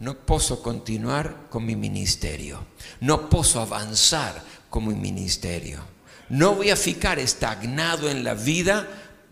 no 0.00 0.14
puedo 0.14 0.62
continuar 0.62 1.48
con 1.48 1.64
mi 1.64 1.74
ministerio. 1.74 2.66
No 3.00 3.28
puedo 3.28 3.60
avanzar 3.60 4.42
con 4.68 4.86
mi 4.86 4.94
ministerio. 4.94 5.80
No 6.28 6.54
voy 6.54 6.70
a 6.70 6.76
ficar 6.76 7.18
estagnado 7.18 8.10
en 8.10 8.24
la 8.24 8.34
vida 8.34 8.86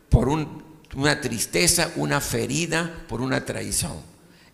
por 0.08 0.28
una 0.28 1.20
tristeza, 1.20 1.92
una 1.96 2.20
ferida, 2.20 3.04
por 3.08 3.20
una 3.20 3.44
traición. 3.44 4.00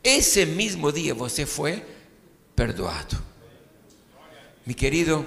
Ese 0.02 0.46
mismo 0.46 0.90
día 0.90 1.14
você 1.14 1.46
fue 1.46 1.84
perdoado. 2.54 3.18
Mi 4.64 4.74
querido, 4.74 5.24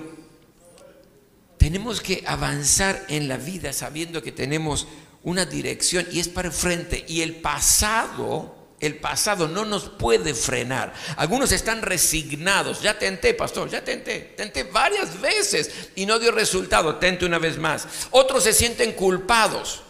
tenemos 1.57 2.01
que 2.01 2.23
avanzar 2.27 3.05
en 3.07 3.27
la 3.27 3.37
vida 3.37 3.71
sabiendo 3.73 4.21
que 4.21 4.31
tenemos 4.31 4.87
una 5.23 5.45
dirección 5.45 6.07
y 6.11 6.19
es 6.19 6.27
para 6.27 6.49
el 6.49 6.53
frente. 6.53 7.03
Y 7.07 7.21
el 7.21 7.35
pasado, 7.37 8.55
el 8.79 8.95
pasado 8.97 9.47
no 9.47 9.65
nos 9.65 9.89
puede 9.89 10.33
frenar. 10.33 10.93
Algunos 11.17 11.51
están 11.51 11.81
resignados. 11.81 12.81
Ya 12.81 12.99
tenté, 12.99 13.33
pastor, 13.33 13.69
ya 13.69 13.83
tenté. 13.83 14.19
Tenté 14.37 14.63
varias 14.63 15.19
veces 15.19 15.71
y 15.95 16.05
no 16.05 16.19
dio 16.19 16.31
resultado. 16.31 16.97
Tente 16.97 17.25
una 17.25 17.39
vez 17.39 17.57
más. 17.57 17.87
Otros 18.11 18.43
se 18.43 18.53
sienten 18.53 18.93
culpados 18.93 19.83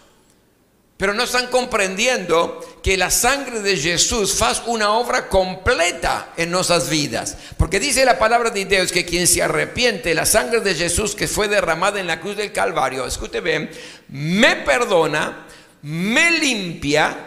pero 1.03 1.13
no 1.13 1.23
están 1.25 1.47
comprendiendo 1.47 2.61
que 2.81 2.95
la 2.95 3.11
sangre 3.11 3.59
de 3.59 3.75
Jesús 3.75 4.41
hace 4.41 4.61
una 4.67 4.93
obra 4.93 5.27
completa 5.27 6.29
en 6.37 6.49
nuestras 6.49 6.87
vidas. 6.87 7.35
Porque 7.57 7.77
dice 7.77 8.05
la 8.05 8.17
palabra 8.17 8.51
de 8.51 8.63
Dios 8.63 8.93
que 8.93 9.03
quien 9.03 9.27
se 9.27 9.43
arrepiente, 9.43 10.13
la 10.13 10.25
sangre 10.25 10.61
de 10.61 10.73
Jesús 10.73 11.13
que 11.13 11.27
fue 11.27 11.49
derramada 11.49 11.99
en 11.99 12.07
la 12.07 12.21
cruz 12.21 12.37
del 12.37 12.53
Calvario, 12.53 13.05
escute 13.05 13.41
bien, 13.41 13.69
me 14.07 14.55
perdona, 14.55 15.45
me 15.81 16.31
limpia 16.39 17.17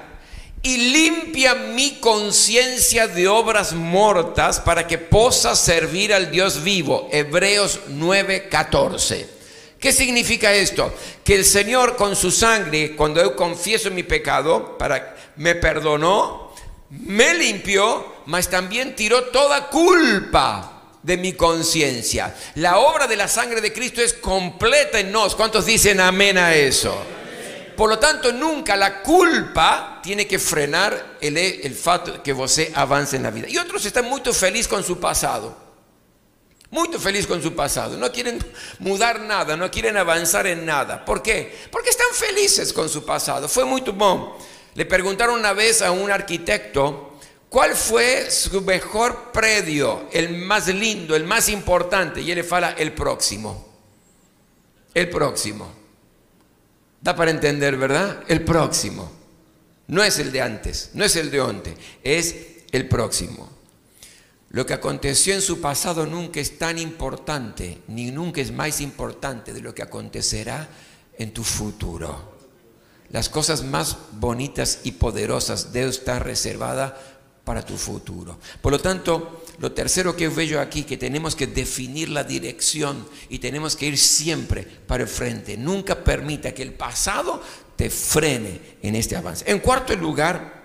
y 0.63 0.79
limpia 0.79 1.55
mi 1.55 2.01
conciencia 2.01 3.07
de 3.07 3.29
obras 3.29 3.75
mortas 3.75 4.59
para 4.59 4.87
que 4.87 4.97
pueda 4.97 5.55
servir 5.55 6.15
al 6.15 6.31
Dios 6.31 6.65
vivo. 6.65 7.11
Hebreos 7.13 7.81
9:14. 7.91 9.36
¿Qué 9.79 9.93
significa 9.93 10.53
esto? 10.53 10.95
Que 11.23 11.35
el 11.35 11.45
Señor 11.45 11.97
con 11.97 12.17
su 12.17 12.31
sangre, 12.31 12.97
cuando 12.97 13.23
yo 13.23 13.37
confieso 13.37 13.91
mi 13.91 14.03
pecado, 14.03 14.79
para, 14.79 15.17
me 15.37 15.55
perdonó, 15.55 16.55
me 16.91 17.35
limpió, 17.35 18.23
mas 18.27 18.49
también 18.49 18.97
tiró 18.97 19.25
toda 19.25 19.69
culpa 19.69 20.73
de 21.03 21.17
mi 21.17 21.35
conciencia. 21.35 22.35
La 22.57 22.79
obra 22.79 23.07
de 23.07 23.17
la 23.17 23.29
sangre 23.29 23.61
de 23.61 23.73
Cristo 23.73 24.01
es 24.01 24.15
completa 24.15 24.99
en 24.99 25.13
nos. 25.13 25.37
¿Cuántos 25.37 25.67
dicen 25.67 26.01
amén 26.01 26.39
a 26.39 26.55
eso? 26.55 26.97
Por 27.77 27.91
lo 27.91 27.99
tanto, 27.99 28.33
nunca 28.33 28.75
la 28.77 29.03
culpa 29.03 30.01
tiene 30.03 30.27
que 30.27 30.39
frenar 30.39 31.19
el, 31.21 31.37
el 31.37 31.75
fato 31.75 32.23
que 32.23 32.33
usted 32.33 32.73
avance 32.75 33.17
en 33.17 33.23
la 33.25 33.31
vida. 33.31 33.47
Y 33.49 33.59
otros 33.59 33.85
están 33.85 34.07
muy 34.07 34.23
felices 34.33 34.67
con 34.67 34.83
su 34.83 34.99
pasado. 34.99 35.66
Muy 36.77 36.89
feliz 36.99 37.27
con 37.27 37.43
su 37.43 37.55
pasado, 37.55 37.97
no 37.97 38.13
quieren 38.13 38.39
mudar 38.81 39.21
nada, 39.21 39.57
no 39.57 39.71
quieren 39.71 39.97
avanzar 39.97 40.47
en 40.47 40.67
nada. 40.67 41.03
¿Por 41.07 41.23
qué? 41.23 41.57
Porque 41.73 41.89
están 41.89 42.09
felices 42.13 42.71
con 42.71 42.91
su 42.91 43.03
pasado. 43.03 43.49
Fue 43.49 43.65
muy 43.65 43.81
bueno. 43.81 44.37
Le 44.75 44.85
preguntaron 44.85 45.41
una 45.41 45.55
vez 45.55 45.81
a 45.81 45.91
un 45.91 46.11
arquitecto 46.11 47.19
cuál 47.49 47.75
fue 47.75 48.31
su 48.31 48.61
mejor 48.61 49.33
predio, 49.33 50.07
el 50.13 50.37
más 50.37 50.69
lindo, 50.69 51.17
el 51.17 51.25
más 51.25 51.49
importante, 51.49 52.21
y 52.21 52.31
él 52.31 52.37
le 52.37 52.45
fala 52.45 52.73
el 52.73 52.93
próximo. 52.93 53.67
El 54.93 55.09
próximo. 55.09 55.73
Da 57.01 57.17
para 57.17 57.31
entender, 57.31 57.79
¿verdad? 57.79 58.23
El 58.29 58.45
próximo. 58.45 59.11
No 59.87 60.05
es 60.05 60.19
el 60.19 60.31
de 60.31 60.43
antes, 60.43 60.91
no 60.93 61.07
es 61.07 61.17
el 61.17 61.31
de 61.31 61.41
antes, 61.41 61.75
es 62.05 62.37
el 62.71 62.87
próximo. 62.87 63.56
Lo 64.51 64.65
que 64.65 64.75
aconteció 64.75 65.35
en 65.35 65.43
su 65.43 65.61
pasado 65.61 66.07
nunca 66.07 66.41
es 66.41 66.59
tan 66.59 66.79
importante, 66.79 67.83
ni 67.89 68.11
nunca 68.11 68.41
es 68.41 68.53
más 68.53 68.81
importante 68.81 69.53
de 69.53 69.61
lo 69.61 69.75
que 69.75 69.83
acontecerá 69.83 70.69
en 71.19 71.33
tu 71.33 71.43
futuro. 71.43 72.37
Las 73.11 73.29
cosas 73.29 73.65
más 73.65 73.97
bonitas 74.13 74.81
y 74.85 74.93
poderosas 74.93 75.73
deben 75.73 75.91
estar 75.91 76.25
reservadas 76.25 76.93
para 77.45 77.65
tu 77.65 77.77
futuro. 77.77 78.39
Por 78.61 78.73
lo 78.73 78.81
tanto, 78.81 79.45
lo 79.59 79.71
tercero 79.71 80.17
que 80.17 80.29
veo 80.29 80.61
aquí, 80.61 80.83
que 80.83 80.97
tenemos 80.97 81.37
que 81.37 81.47
definir 81.47 82.09
la 82.09 82.25
dirección 82.25 83.07
y 83.29 83.39
tenemos 83.39 83.77
que 83.77 83.87
ir 83.87 83.99
siempre 83.99 84.63
para 84.63 85.05
el 85.05 85.09
frente. 85.09 85.57
Nunca 85.57 86.03
permita 86.03 86.53
que 86.53 86.63
el 86.63 86.75
pasado 86.75 87.41
te 87.77 87.89
frene 87.89 88.79
en 88.83 88.97
este 88.97 89.15
avance. 89.17 89.45
En 89.47 89.61
cuarto 89.61 89.95
lugar, 89.95 90.56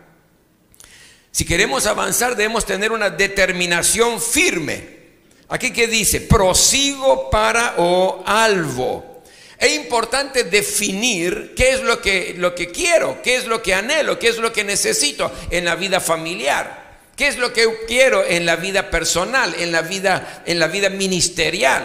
si 1.32 1.46
queremos 1.46 1.86
avanzar 1.86 2.36
debemos 2.36 2.66
tener 2.66 2.92
una 2.92 3.10
determinación 3.10 4.22
firme. 4.22 5.02
Aquí 5.50 5.72
que 5.72 5.88
dice, 5.88 6.22
prosigo 6.22 7.30
para 7.30 7.76
o 7.78 8.24
alvo. 8.26 9.24
Es 9.58 9.76
importante 9.76 10.44
definir 10.44 11.54
qué 11.56 11.72
es 11.72 11.82
lo 11.84 12.02
que, 12.02 12.34
lo 12.38 12.56
que 12.56 12.72
quiero, 12.72 13.22
qué 13.22 13.36
es 13.36 13.46
lo 13.46 13.62
que 13.62 13.74
anhelo, 13.74 14.18
qué 14.18 14.30
es 14.30 14.38
lo 14.38 14.52
que 14.52 14.64
necesito 14.64 15.32
en 15.52 15.66
la 15.66 15.76
vida 15.76 16.00
familiar. 16.00 16.82
¿Qué 17.16 17.28
es 17.28 17.38
lo 17.38 17.54
que 17.54 17.86
quiero 17.86 18.26
en 18.26 18.46
la 18.46 18.56
vida 18.56 18.90
personal, 18.90 19.54
en 19.60 19.72
la 19.72 19.84
vida, 19.84 20.42
en 20.46 20.58
la 20.58 20.68
vida 20.68 20.90
ministerial, 20.90 21.84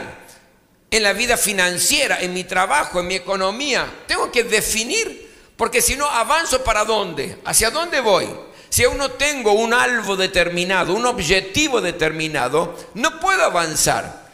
en 0.90 1.02
la 1.02 1.12
vida 1.12 1.36
financiera, 1.36 2.20
en 2.20 2.32
mi 2.32 2.44
trabajo, 2.44 3.00
en 3.00 3.08
mi 3.08 3.16
economía? 3.16 3.86
Tengo 4.06 4.32
que 4.32 4.44
definir, 4.44 5.30
porque 5.56 5.82
si 5.82 5.96
no 5.96 6.08
avanzo 6.08 6.64
para 6.64 6.86
dónde, 6.86 7.36
hacia 7.44 7.70
dónde 7.70 8.00
voy. 8.00 8.26
Si 8.68 8.84
aún 8.84 8.98
no 8.98 9.12
tengo 9.12 9.52
un 9.52 9.72
alvo 9.72 10.16
determinado, 10.16 10.94
un 10.94 11.06
objetivo 11.06 11.80
determinado, 11.80 12.76
no 12.94 13.20
puedo 13.20 13.44
avanzar. 13.44 14.26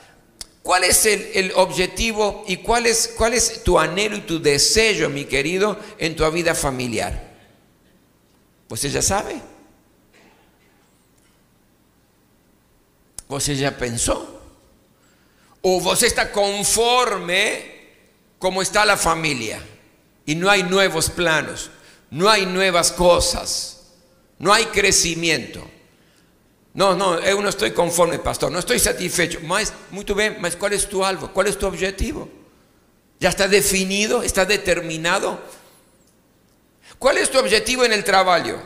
¿Cuál 0.62 0.84
es 0.84 1.06
el, 1.06 1.52
objetivo 1.56 2.44
y 2.46 2.58
cuál 2.58 2.86
es, 2.86 3.14
cuál 3.16 3.34
es 3.34 3.64
tu 3.64 3.78
anhelo 3.78 4.16
y 4.16 4.20
tu 4.20 4.40
deseo, 4.40 5.10
mi 5.10 5.24
querido, 5.24 5.78
en 5.98 6.14
tu 6.14 6.30
vida 6.30 6.54
familiar? 6.54 7.30
Pues 8.68 8.84
ella 8.84 9.02
sabe. 9.02 9.40
¿Vos 13.28 13.46
ya 13.46 13.76
pensó? 13.76 14.40
¿O 15.62 15.80
vos 15.80 16.02
está 16.02 16.30
conforme 16.30 17.90
como 18.38 18.62
está 18.62 18.84
la 18.84 18.96
familia? 18.96 19.60
Y 20.26 20.36
no 20.36 20.48
hay 20.48 20.62
nuevos 20.62 21.10
planos, 21.10 21.70
no 22.10 22.30
hay 22.30 22.46
nuevas 22.46 22.92
cosas 22.92 23.71
no 24.42 24.52
hay 24.52 24.66
crecimiento. 24.66 25.64
No, 26.74 26.96
no, 26.96 27.20
yo 27.20 27.40
no 27.40 27.48
estoy 27.48 27.70
conforme, 27.70 28.18
pastor, 28.18 28.50
no 28.50 28.58
estoy 28.58 28.80
satisfecho. 28.80 29.38
Mas, 29.44 29.72
muy 29.92 30.04
bien, 30.04 30.38
¿cuál 30.58 30.72
es 30.72 30.88
tu 30.88 31.04
algo? 31.04 31.32
¿Cuál 31.32 31.46
es 31.46 31.56
tu 31.56 31.64
objetivo? 31.64 32.28
¿Ya 33.20 33.28
está 33.28 33.46
definido? 33.46 34.20
¿Está 34.20 34.44
determinado? 34.44 35.40
¿Cuál 36.98 37.18
es 37.18 37.30
tu 37.30 37.38
objetivo 37.38 37.84
en 37.84 37.92
el 37.92 38.02
trabajo? 38.02 38.60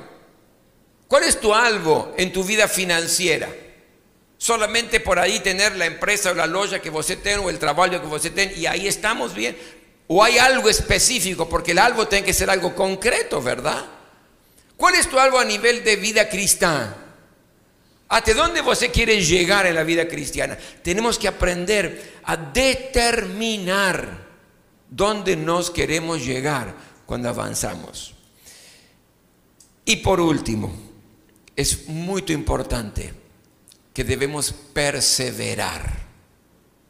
¿Cuál 1.09 1.25
es 1.25 1.39
tu 1.39 1.53
algo 1.53 2.15
en 2.17 2.33
tu 2.33 2.43
vida 2.43 2.69
financiera? 2.69 3.55
Solamente 4.39 5.01
por 5.01 5.19
ahí 5.19 5.41
tener 5.41 5.77
la 5.77 5.85
empresa 5.85 6.31
o 6.31 6.35
la 6.35 6.47
loya 6.47 6.81
que 6.81 6.89
vos 6.89 7.07
tenés 7.07 7.37
o 7.37 7.51
el 7.51 7.59
trabajo 7.59 7.91
que 7.91 7.99
vos 7.99 8.23
tenés 8.23 8.57
y 8.57 8.65
ahí 8.65 8.89
estamos 8.89 9.35
bien. 9.35 9.59
O 10.07 10.25
hay 10.25 10.39
algo 10.39 10.71
específico, 10.71 11.47
porque 11.47 11.73
el 11.73 11.81
algo 11.81 12.09
tiene 12.09 12.25
que 12.25 12.33
ser 12.33 12.49
algo 12.49 12.75
concreto, 12.75 13.43
¿verdad? 13.43 13.96
¿Cuál 14.77 14.95
es 14.95 15.09
tu 15.09 15.19
algo 15.19 15.39
a 15.39 15.45
nivel 15.45 15.83
de 15.85 15.97
vida 15.97 16.29
cristiana? 16.29 16.95
¿Hasta 18.09 18.35
dónde 18.35 18.61
você 18.61 18.91
quiere 18.91 19.25
llegar 19.25 19.67
en 19.67 19.75
la 19.75 19.83
vida 19.83 20.07
cristiana? 20.07 20.57
Tenemos 20.83 21.19
que 21.19 21.29
aprender 21.29 22.21
a 22.25 22.37
determinar 22.37 24.27
dónde 24.89 25.37
nos 25.37 25.71
queremos 25.71 26.25
llegar 26.25 26.75
cuando 27.05 27.29
avanzamos. 27.29 28.15
Y 29.85 29.97
por 29.97 30.21
último, 30.21 30.73
es 31.55 31.89
muy 31.89 32.25
importante 32.29 33.13
que 33.93 34.05
debemos 34.05 34.53
perseverar. 34.53 36.07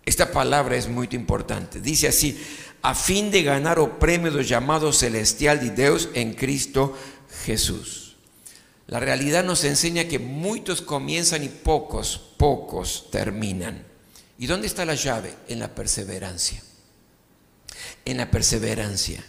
Esta 0.04 0.30
palabra 0.30 0.76
es 0.76 0.88
muy 0.88 1.08
importante. 1.12 1.80
Dice 1.80 2.08
así, 2.08 2.40
a 2.82 2.94
fin 2.94 3.30
de 3.30 3.42
ganar 3.42 3.78
o 3.78 3.98
premio 3.98 4.30
del 4.30 4.46
llamado 4.46 4.92
celestial 4.92 5.60
de 5.60 5.70
Dios 5.70 6.08
en 6.14 6.34
Cristo. 6.34 6.96
La 8.86 9.00
realidad 9.00 9.44
nos 9.44 9.64
enseña 9.64 10.08
que 10.08 10.18
muchos 10.18 10.80
comienzan 10.80 11.42
y 11.42 11.48
pocos, 11.48 12.20
pocos 12.36 13.10
terminan. 13.10 13.84
¿Y 14.38 14.46
dónde 14.46 14.66
está 14.66 14.84
la 14.84 14.94
llave? 14.94 15.34
En 15.48 15.58
la 15.58 15.74
perseverancia. 15.74 16.62
En 18.04 18.18
la 18.18 18.30
perseverancia. 18.30 19.24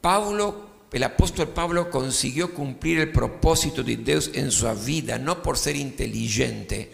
Pablo, 0.00 0.68
el 0.92 1.02
apóstol 1.02 1.48
Pablo 1.48 1.90
consiguió 1.90 2.54
cumplir 2.54 3.00
el 3.00 3.12
propósito 3.12 3.82
de 3.82 3.96
Dios 3.96 4.30
en 4.34 4.50
su 4.50 4.72
vida, 4.74 5.18
no 5.18 5.42
por 5.42 5.58
ser 5.58 5.76
inteligente, 5.76 6.90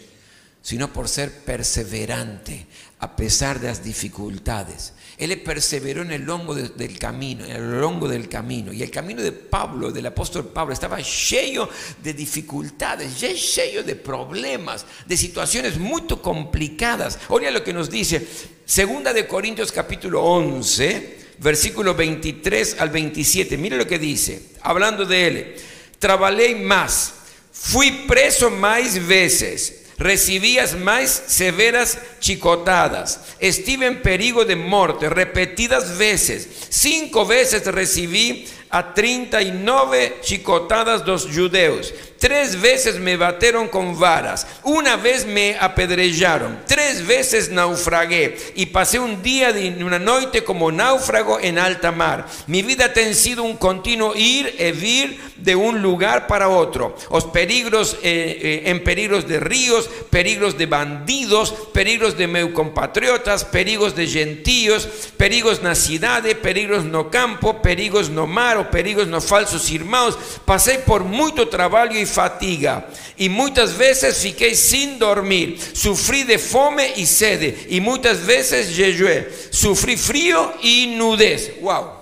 sino 0.61 0.91
por 0.91 1.07
ser 1.07 1.43
perseverante 1.43 2.67
a 3.01 3.15
pesar 3.15 3.59
de 3.59 3.67
las 3.67 3.83
dificultades. 3.83 4.93
Él 5.17 5.39
perseveró 5.41 6.03
en 6.03 6.11
el 6.11 6.21
longo 6.21 6.53
del 6.53 6.99
camino, 6.99 7.43
en 7.43 7.51
el 7.51 7.81
longo 7.81 8.07
del 8.07 8.29
camino. 8.29 8.71
Y 8.71 8.83
el 8.83 8.91
camino 8.91 9.23
de 9.23 9.31
Pablo, 9.31 9.91
del 9.91 10.05
apóstol 10.05 10.47
Pablo, 10.47 10.73
estaba 10.73 10.99
lleno 10.99 11.67
de 12.01 12.13
dificultades, 12.13 13.19
lleno 13.19 13.81
de 13.81 13.95
problemas, 13.95 14.85
de 15.07 15.17
situaciones 15.17 15.77
muy 15.77 16.03
complicadas. 16.03 17.17
Oye 17.29 17.49
lo 17.51 17.63
que 17.63 17.73
nos 17.73 17.89
dice 17.89 18.25
Segunda 18.65 19.13
de 19.13 19.27
Corintios 19.27 19.71
capítulo 19.71 20.23
11, 20.23 21.17
versículo 21.39 21.95
23 21.95 22.77
al 22.79 22.91
27. 22.91 23.57
Mire 23.57 23.77
lo 23.77 23.87
que 23.87 23.97
dice, 23.97 24.49
hablando 24.61 25.05
de 25.05 25.27
él. 25.27 25.55
Trabajé 25.97 26.55
más, 26.55 27.13
fui 27.51 28.05
preso 28.07 28.51
más 28.51 29.07
veces 29.07 29.80
recibías 30.01 30.75
más 30.75 31.23
severas 31.27 31.97
chicotadas. 32.19 33.21
Estuve 33.39 33.85
en 33.85 34.01
perigo 34.01 34.43
de 34.45 34.55
muerte 34.55 35.09
repetidas 35.09 35.97
veces. 35.97 36.49
Cinco 36.69 37.25
veces 37.25 37.65
recibí 37.67 38.47
a 38.71 38.93
39 38.93 40.17
chicotadas 40.21 41.05
dos 41.05 41.27
judeos. 41.31 41.93
Tres 42.21 42.61
veces 42.61 42.99
me 42.99 43.17
bateron 43.17 43.67
con 43.67 43.99
varas, 43.99 44.45
una 44.61 44.95
vez 44.95 45.25
me 45.25 45.57
apedrellaron, 45.59 46.59
tres 46.67 47.07
veces 47.07 47.49
naufragué 47.49 48.37
y 48.53 48.67
pasé 48.67 48.99
un 48.99 49.23
día 49.23 49.49
y 49.59 49.81
una 49.81 49.97
noche 49.97 50.43
como 50.43 50.71
náufrago 50.71 51.39
en 51.39 51.57
alta 51.57 51.91
mar. 51.91 52.27
Mi 52.45 52.61
vida 52.61 52.93
ha 52.95 53.13
sido 53.15 53.41
un 53.41 53.57
continuo 53.57 54.13
ir 54.15 54.55
y 54.59 54.71
vir 54.71 55.19
de 55.37 55.55
un 55.55 55.81
lugar 55.81 56.27
para 56.27 56.49
otro. 56.49 56.95
Os 57.09 57.25
peligros 57.25 57.97
eh, 58.03 58.37
eh, 58.39 58.61
en 58.65 58.83
peligros 58.83 59.27
de 59.27 59.39
ríos, 59.39 59.89
peligros 60.11 60.59
de 60.59 60.67
bandidos, 60.67 61.51
peligros 61.73 62.17
de 62.17 62.27
meus 62.27 62.51
compatriotas, 62.51 63.45
perigos 63.45 63.95
de 63.95 64.05
gentíos, 64.05 64.87
perigos 65.17 65.63
na 65.63 65.73
cidade, 65.73 66.35
perigos 66.35 66.83
no 66.83 67.09
campo, 67.09 67.63
perigos 67.63 68.09
no 68.09 68.27
mar, 68.27 68.57
o 68.57 68.69
perigos 68.69 69.07
no 69.07 69.21
falsos 69.21 69.71
irmãos. 69.71 70.17
Pasei 70.45 70.77
por 70.79 71.03
muito 71.03 71.47
trabalho 71.47 71.97
e 71.97 72.10
fatiga 72.11 72.85
e 73.17 73.27
muitas 73.27 73.71
vezes 73.71 74.21
fiquei 74.21 74.53
sem 74.53 74.97
dormir. 74.97 75.57
Sofri 75.73 76.23
de 76.23 76.37
fome 76.37 76.93
e 76.97 77.07
sede 77.07 77.67
e 77.69 77.79
muitas 77.79 78.19
vezes 78.19 78.67
jejué. 78.67 79.29
Sofri 79.51 79.97
frio 79.97 80.53
e 80.61 80.87
nudez. 80.97 81.51
Uau! 81.61 81.99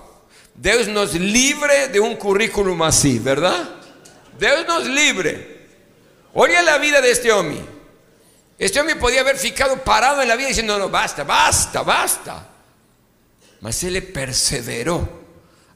Deus 0.55 0.87
nos 0.87 1.13
livre 1.13 1.87
de 1.87 1.99
um 1.99 2.15
currículo 2.15 2.83
assim, 2.83 3.19
verdade? 3.19 3.69
Deus 4.37 4.67
nos 4.67 4.85
livre. 4.87 5.59
Olha 6.33 6.73
a 6.73 6.77
vida 6.77 7.01
deste 7.01 7.29
homem. 7.31 7.65
Este 8.59 8.79
homem 8.79 8.97
podia 8.97 9.21
haber 9.21 9.37
ficado 9.37 9.77
parado 9.77 10.25
na 10.25 10.35
vida 10.35 10.49
dizendo: 10.49 10.77
não, 10.77 10.89
basta, 10.89 11.23
basta, 11.23 11.83
basta. 11.83 12.47
Mas 13.61 13.83
ele 13.83 14.01
perseverou 14.01 15.18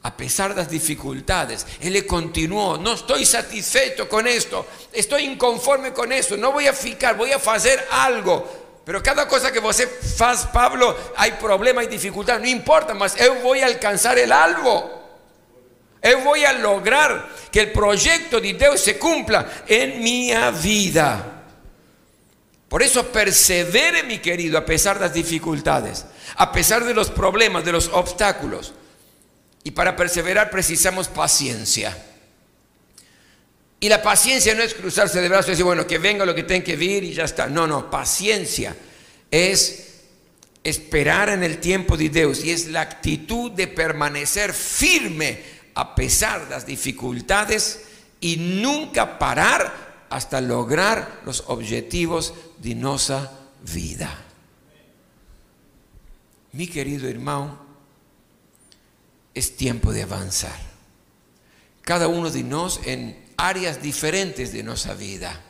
a 0.04 0.18
pesar 0.18 0.50
de 0.50 0.62
las 0.62 0.70
dificultades, 0.70 1.66
Él 1.80 2.06
continuó, 2.06 2.78
no 2.78 2.94
estoy 2.94 3.26
satisfecho 3.26 4.10
con 4.10 4.28
esto, 4.28 4.68
estoy 4.92 5.24
inconforme 5.24 5.94
con 5.94 6.12
eso, 6.12 6.36
no 6.36 6.52
voy 6.52 6.68
a 6.68 6.74
ficar, 6.74 7.16
voy 7.16 7.32
a 7.32 7.38
hacer 7.38 7.88
algo. 7.90 8.82
Pero 8.86 9.02
cada 9.02 9.26
cosa 9.30 9.50
que 9.50 9.62
você 9.62 9.88
faz, 9.88 10.46
Pablo, 10.48 10.94
hay 11.16 11.32
problema 11.34 11.86
y 11.86 11.88
dificultad, 11.88 12.42
no 12.42 12.48
importa, 12.48 12.94
mas 12.94 13.16
yo 13.16 13.36
voy 13.36 13.62
a 13.62 13.68
alcanzar 13.68 14.20
el 14.20 14.34
algo. 14.34 15.02
Yo 16.04 16.20
voy 16.20 16.44
a 16.44 16.52
lograr 16.52 17.30
que 17.50 17.62
el 17.62 17.72
proyecto 17.72 18.42
de 18.42 18.54
Dios 18.56 18.82
se 18.82 19.00
cumpla 19.00 19.64
en 19.66 20.04
mi 20.04 20.34
vida. 20.62 21.46
Por 22.68 22.84
eso 22.84 23.08
persevere, 23.08 24.04
mi 24.04 24.20
querido, 24.20 24.58
a 24.58 24.66
pesar 24.66 25.00
de 25.00 25.06
las 25.06 25.14
dificultades, 25.14 26.06
a 26.36 26.52
pesar 26.52 26.84
de 26.84 26.94
los 26.94 27.10
problemas, 27.10 27.64
de 27.64 27.72
los 27.72 27.88
obstáculos. 27.88 28.74
Y 29.64 29.72
para 29.72 29.96
perseverar 29.96 30.50
precisamos 30.50 31.08
paciencia. 31.08 31.98
Y 33.80 33.90
la 33.90 34.02
paciencia 34.02 34.56
no 34.56 34.64
es 34.64 34.74
cruzarse 34.74 35.22
de 35.22 35.28
brazos 35.28 35.48
y 35.48 35.52
decir, 35.52 35.66
bueno, 35.66 35.86
que 35.86 35.98
venga 35.98 36.26
lo 36.26 36.34
que 36.34 36.44
tenga 36.44 36.64
que 36.64 36.76
vir 36.76 37.04
y 37.04 37.14
ya 37.14 37.26
está. 37.26 37.48
No, 37.48 37.68
no, 37.68 37.90
paciencia 37.90 38.76
es 39.30 39.94
esperar 40.64 41.30
en 41.30 41.44
el 41.44 41.58
tiempo 41.58 41.98
de 41.98 42.10
Dios 42.10 42.46
y 42.46 42.52
es 42.52 42.68
la 42.68 42.82
actitud 42.82 43.52
de 43.52 43.68
permanecer 43.68 44.54
firme 44.54 45.42
a 45.76 45.96
pesar 45.96 46.46
de 46.46 46.52
las 46.52 46.66
dificultades 46.66 47.82
y 48.22 48.38
nunca 48.38 49.20
parar 49.20 50.06
hasta 50.10 50.40
lograr 50.40 51.22
los 51.26 51.44
objetivos 51.48 52.34
de 52.60 52.76
nuestra 52.76 53.32
vida. 53.74 54.24
Mi 56.54 56.68
querido 56.68 57.10
hermano, 57.10 57.60
es 59.34 59.56
tiempo 59.56 59.92
de 59.92 60.04
avanzar. 60.04 60.60
Cada 61.82 62.08
uno 62.08 62.30
de 62.30 62.44
nosotros 62.44 62.86
en 62.88 63.24
áreas 63.38 63.82
diferentes 63.82 64.54
de 64.54 64.64
nuestra 64.64 64.94
vida, 64.94 65.42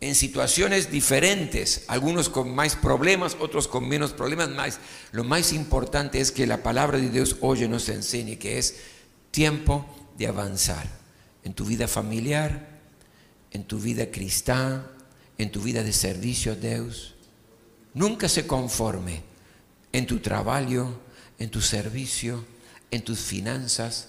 en 0.00 0.14
situaciones 0.14 0.90
diferentes, 0.90 1.84
algunos 1.88 2.28
con 2.28 2.54
más 2.54 2.76
problemas, 2.76 3.36
otros 3.40 3.66
con 3.66 3.88
menos 3.88 4.12
problemas, 4.12 4.50
más. 4.50 4.78
Lo 5.10 5.24
más 5.24 5.52
importante 5.52 6.20
es 6.20 6.30
que 6.30 6.46
la 6.46 6.62
palabra 6.62 6.98
de 6.98 7.08
Dios 7.08 7.36
hoy 7.40 7.66
nos 7.66 7.88
enseñe 7.88 8.36
que 8.38 8.58
es 8.58 8.76
tiempo 9.30 9.86
de 10.18 10.26
avanzar 10.26 10.86
en 11.44 11.54
tu 11.54 11.64
vida 11.64 11.88
familiar, 11.88 12.68
en 13.52 13.64
tu 13.64 13.78
vida 13.78 14.10
cristiana, 14.10 14.86
en 15.38 15.50
tu 15.50 15.60
vida 15.60 15.82
de 15.82 15.92
servicio 15.92 16.52
a 16.52 16.56
Dios. 16.56 17.14
Nunca 17.94 18.28
se 18.28 18.46
conforme 18.46 19.22
en 19.92 20.06
tu 20.06 20.18
trabajo, 20.18 21.00
en 21.38 21.50
tu 21.50 21.60
servicio, 21.60 22.44
en 22.90 23.02
tus 23.02 23.20
finanzas, 23.20 24.08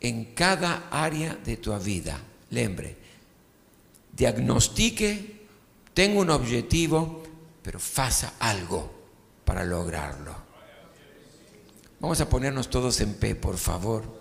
en 0.00 0.34
cada 0.34 0.88
área 0.90 1.34
de 1.34 1.56
tu 1.56 1.76
vida. 1.78 2.20
Lembre, 2.50 2.96
diagnostique, 4.12 5.46
tengo 5.94 6.20
un 6.20 6.30
objetivo, 6.30 7.22
pero 7.62 7.78
faça 7.78 8.34
algo 8.38 8.90
para 9.44 9.64
lograrlo. 9.64 10.34
Vamos 12.00 12.20
a 12.20 12.28
ponernos 12.28 12.70
todos 12.70 13.00
en 13.00 13.14
pie, 13.14 13.34
por 13.34 13.58
favor. 13.58 14.17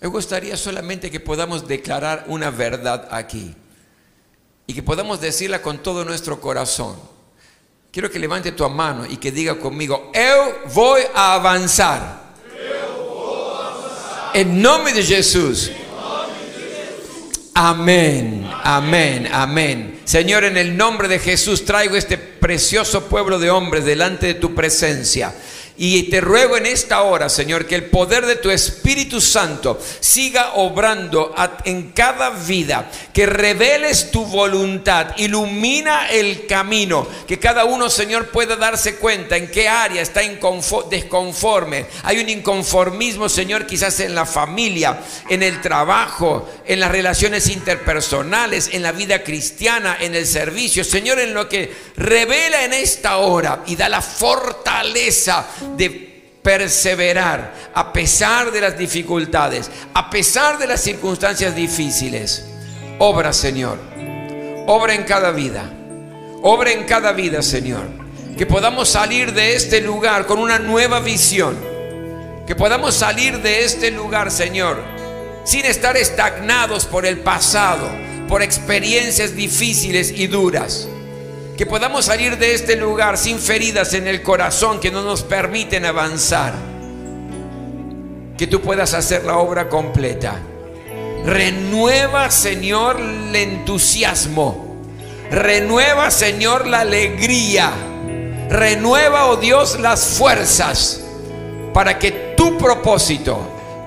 Me 0.00 0.08
gustaría 0.08 0.56
solamente 0.56 1.10
que 1.10 1.20
podamos 1.20 1.68
declarar 1.68 2.24
una 2.28 2.50
verdad 2.50 3.08
aquí 3.10 3.54
y 4.66 4.72
que 4.72 4.82
podamos 4.82 5.20
decirla 5.20 5.60
con 5.60 5.82
todo 5.82 6.04
nuestro 6.04 6.40
corazón. 6.40 6.96
Quiero 7.92 8.10
que 8.10 8.18
levante 8.18 8.52
tu 8.52 8.66
mano 8.70 9.04
y 9.04 9.18
que 9.18 9.30
diga 9.30 9.58
conmigo, 9.58 10.10
yo 10.14 10.70
voy 10.72 11.02
a 11.14 11.34
avanzar. 11.34 12.20
En 14.32 14.62
nombre 14.62 14.94
de 14.94 15.02
Jesús. 15.02 15.70
Amén, 17.52 18.48
amén, 18.62 19.28
amén. 19.30 20.00
Señor, 20.04 20.44
en 20.44 20.56
el 20.56 20.76
nombre 20.76 21.08
de 21.08 21.18
Jesús 21.18 21.64
traigo 21.64 21.96
este 21.96 22.16
precioso 22.16 23.06
pueblo 23.06 23.38
de 23.38 23.50
hombres 23.50 23.84
delante 23.84 24.28
de 24.28 24.34
tu 24.34 24.54
presencia. 24.54 25.34
Y 25.82 26.02
te 26.10 26.20
ruego 26.20 26.58
en 26.58 26.66
esta 26.66 27.00
hora, 27.00 27.30
Señor, 27.30 27.64
que 27.64 27.74
el 27.74 27.86
poder 27.86 28.26
de 28.26 28.36
tu 28.36 28.50
Espíritu 28.50 29.18
Santo 29.18 29.80
siga 30.00 30.52
obrando 30.56 31.34
en 31.64 31.92
cada 31.92 32.28
vida, 32.28 32.90
que 33.14 33.24
reveles 33.24 34.10
tu 34.10 34.26
voluntad, 34.26 35.16
ilumina 35.16 36.10
el 36.10 36.46
camino, 36.46 37.08
que 37.26 37.38
cada 37.38 37.64
uno, 37.64 37.88
Señor, 37.88 38.28
pueda 38.28 38.56
darse 38.56 38.96
cuenta 38.96 39.38
en 39.38 39.50
qué 39.50 39.70
área 39.70 40.02
está 40.02 40.20
desconforme. 40.90 41.86
Hay 42.02 42.18
un 42.18 42.28
inconformismo, 42.28 43.30
Señor, 43.30 43.66
quizás 43.66 44.00
en 44.00 44.14
la 44.14 44.26
familia, 44.26 45.00
en 45.30 45.42
el 45.42 45.62
trabajo, 45.62 46.46
en 46.66 46.78
las 46.78 46.90
relaciones 46.90 47.48
interpersonales, 47.48 48.68
en 48.74 48.82
la 48.82 48.92
vida 48.92 49.22
cristiana, 49.22 49.96
en 49.98 50.14
el 50.14 50.26
servicio. 50.26 50.84
Señor, 50.84 51.18
en 51.20 51.32
lo 51.32 51.48
que 51.48 51.74
revela 51.96 52.64
en 52.64 52.74
esta 52.74 53.16
hora 53.16 53.62
y 53.66 53.76
da 53.76 53.88
la 53.88 54.02
fortaleza 54.02 55.46
de 55.76 56.10
perseverar 56.42 57.52
a 57.74 57.92
pesar 57.92 58.50
de 58.50 58.60
las 58.60 58.78
dificultades, 58.78 59.70
a 59.94 60.10
pesar 60.10 60.58
de 60.58 60.66
las 60.66 60.80
circunstancias 60.80 61.54
difíciles. 61.54 62.46
Obra, 62.98 63.32
Señor. 63.32 63.78
Obra 64.66 64.94
en 64.94 65.04
cada 65.04 65.30
vida. 65.30 65.70
Obra 66.42 66.72
en 66.72 66.84
cada 66.84 67.12
vida, 67.12 67.42
Señor. 67.42 67.86
Que 68.36 68.46
podamos 68.46 68.88
salir 68.88 69.32
de 69.34 69.54
este 69.54 69.80
lugar 69.80 70.26
con 70.26 70.38
una 70.38 70.58
nueva 70.58 71.00
visión. 71.00 71.56
Que 72.46 72.56
podamos 72.56 72.94
salir 72.94 73.40
de 73.42 73.64
este 73.64 73.90
lugar, 73.90 74.30
Señor, 74.30 74.82
sin 75.44 75.64
estar 75.66 75.96
estagnados 75.96 76.86
por 76.86 77.06
el 77.06 77.20
pasado, 77.20 77.88
por 78.28 78.42
experiencias 78.42 79.36
difíciles 79.36 80.10
y 80.10 80.26
duras 80.26 80.88
que 81.60 81.66
podamos 81.66 82.06
salir 82.06 82.38
de 82.38 82.54
este 82.54 82.74
lugar 82.74 83.18
sin 83.18 83.38
feridas 83.38 83.92
en 83.92 84.08
el 84.08 84.22
corazón 84.22 84.80
que 84.80 84.90
no 84.90 85.02
nos 85.02 85.22
permiten 85.22 85.84
avanzar. 85.84 86.54
Que 88.38 88.46
tú 88.46 88.62
puedas 88.62 88.94
hacer 88.94 89.26
la 89.26 89.36
obra 89.36 89.68
completa. 89.68 90.36
Renueva, 91.26 92.30
Señor, 92.30 92.98
el 92.98 93.36
entusiasmo. 93.36 94.78
Renueva, 95.30 96.10
Señor, 96.10 96.66
la 96.66 96.80
alegría. 96.80 97.70
Renueva, 98.48 99.26
oh 99.26 99.36
Dios, 99.36 99.78
las 99.78 100.02
fuerzas 100.02 101.02
para 101.74 101.98
que 101.98 102.32
tu 102.38 102.56
propósito, 102.56 103.38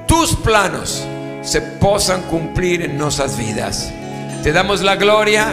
tus 0.08 0.36
planos 0.36 1.04
se 1.42 1.60
puedan 1.60 2.22
cumplir 2.30 2.84
en 2.84 3.00
nuestras 3.00 3.36
vidas. 3.36 3.92
Te 4.44 4.52
damos 4.52 4.84
la 4.84 4.96
gloria, 4.96 5.52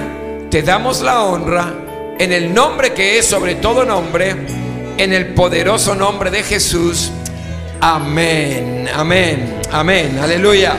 te 0.51 0.61
damos 0.61 1.01
la 1.01 1.23
honra 1.23 1.87
en 2.21 2.35
el 2.35 2.53
nombre 2.53 2.93
que 2.93 3.17
es 3.19 3.27
sobre 3.27 3.55
todo 3.55 3.83
nombre, 3.83 4.37
en 4.99 5.13
el 5.15 5.29
poderoso 5.29 5.95
nombre 5.95 6.31
de 6.31 6.43
Jesús. 6.43 7.11
Amén, 7.81 8.87
amén, 8.95 9.59
amén, 9.73 10.19
aleluya. 10.21 10.77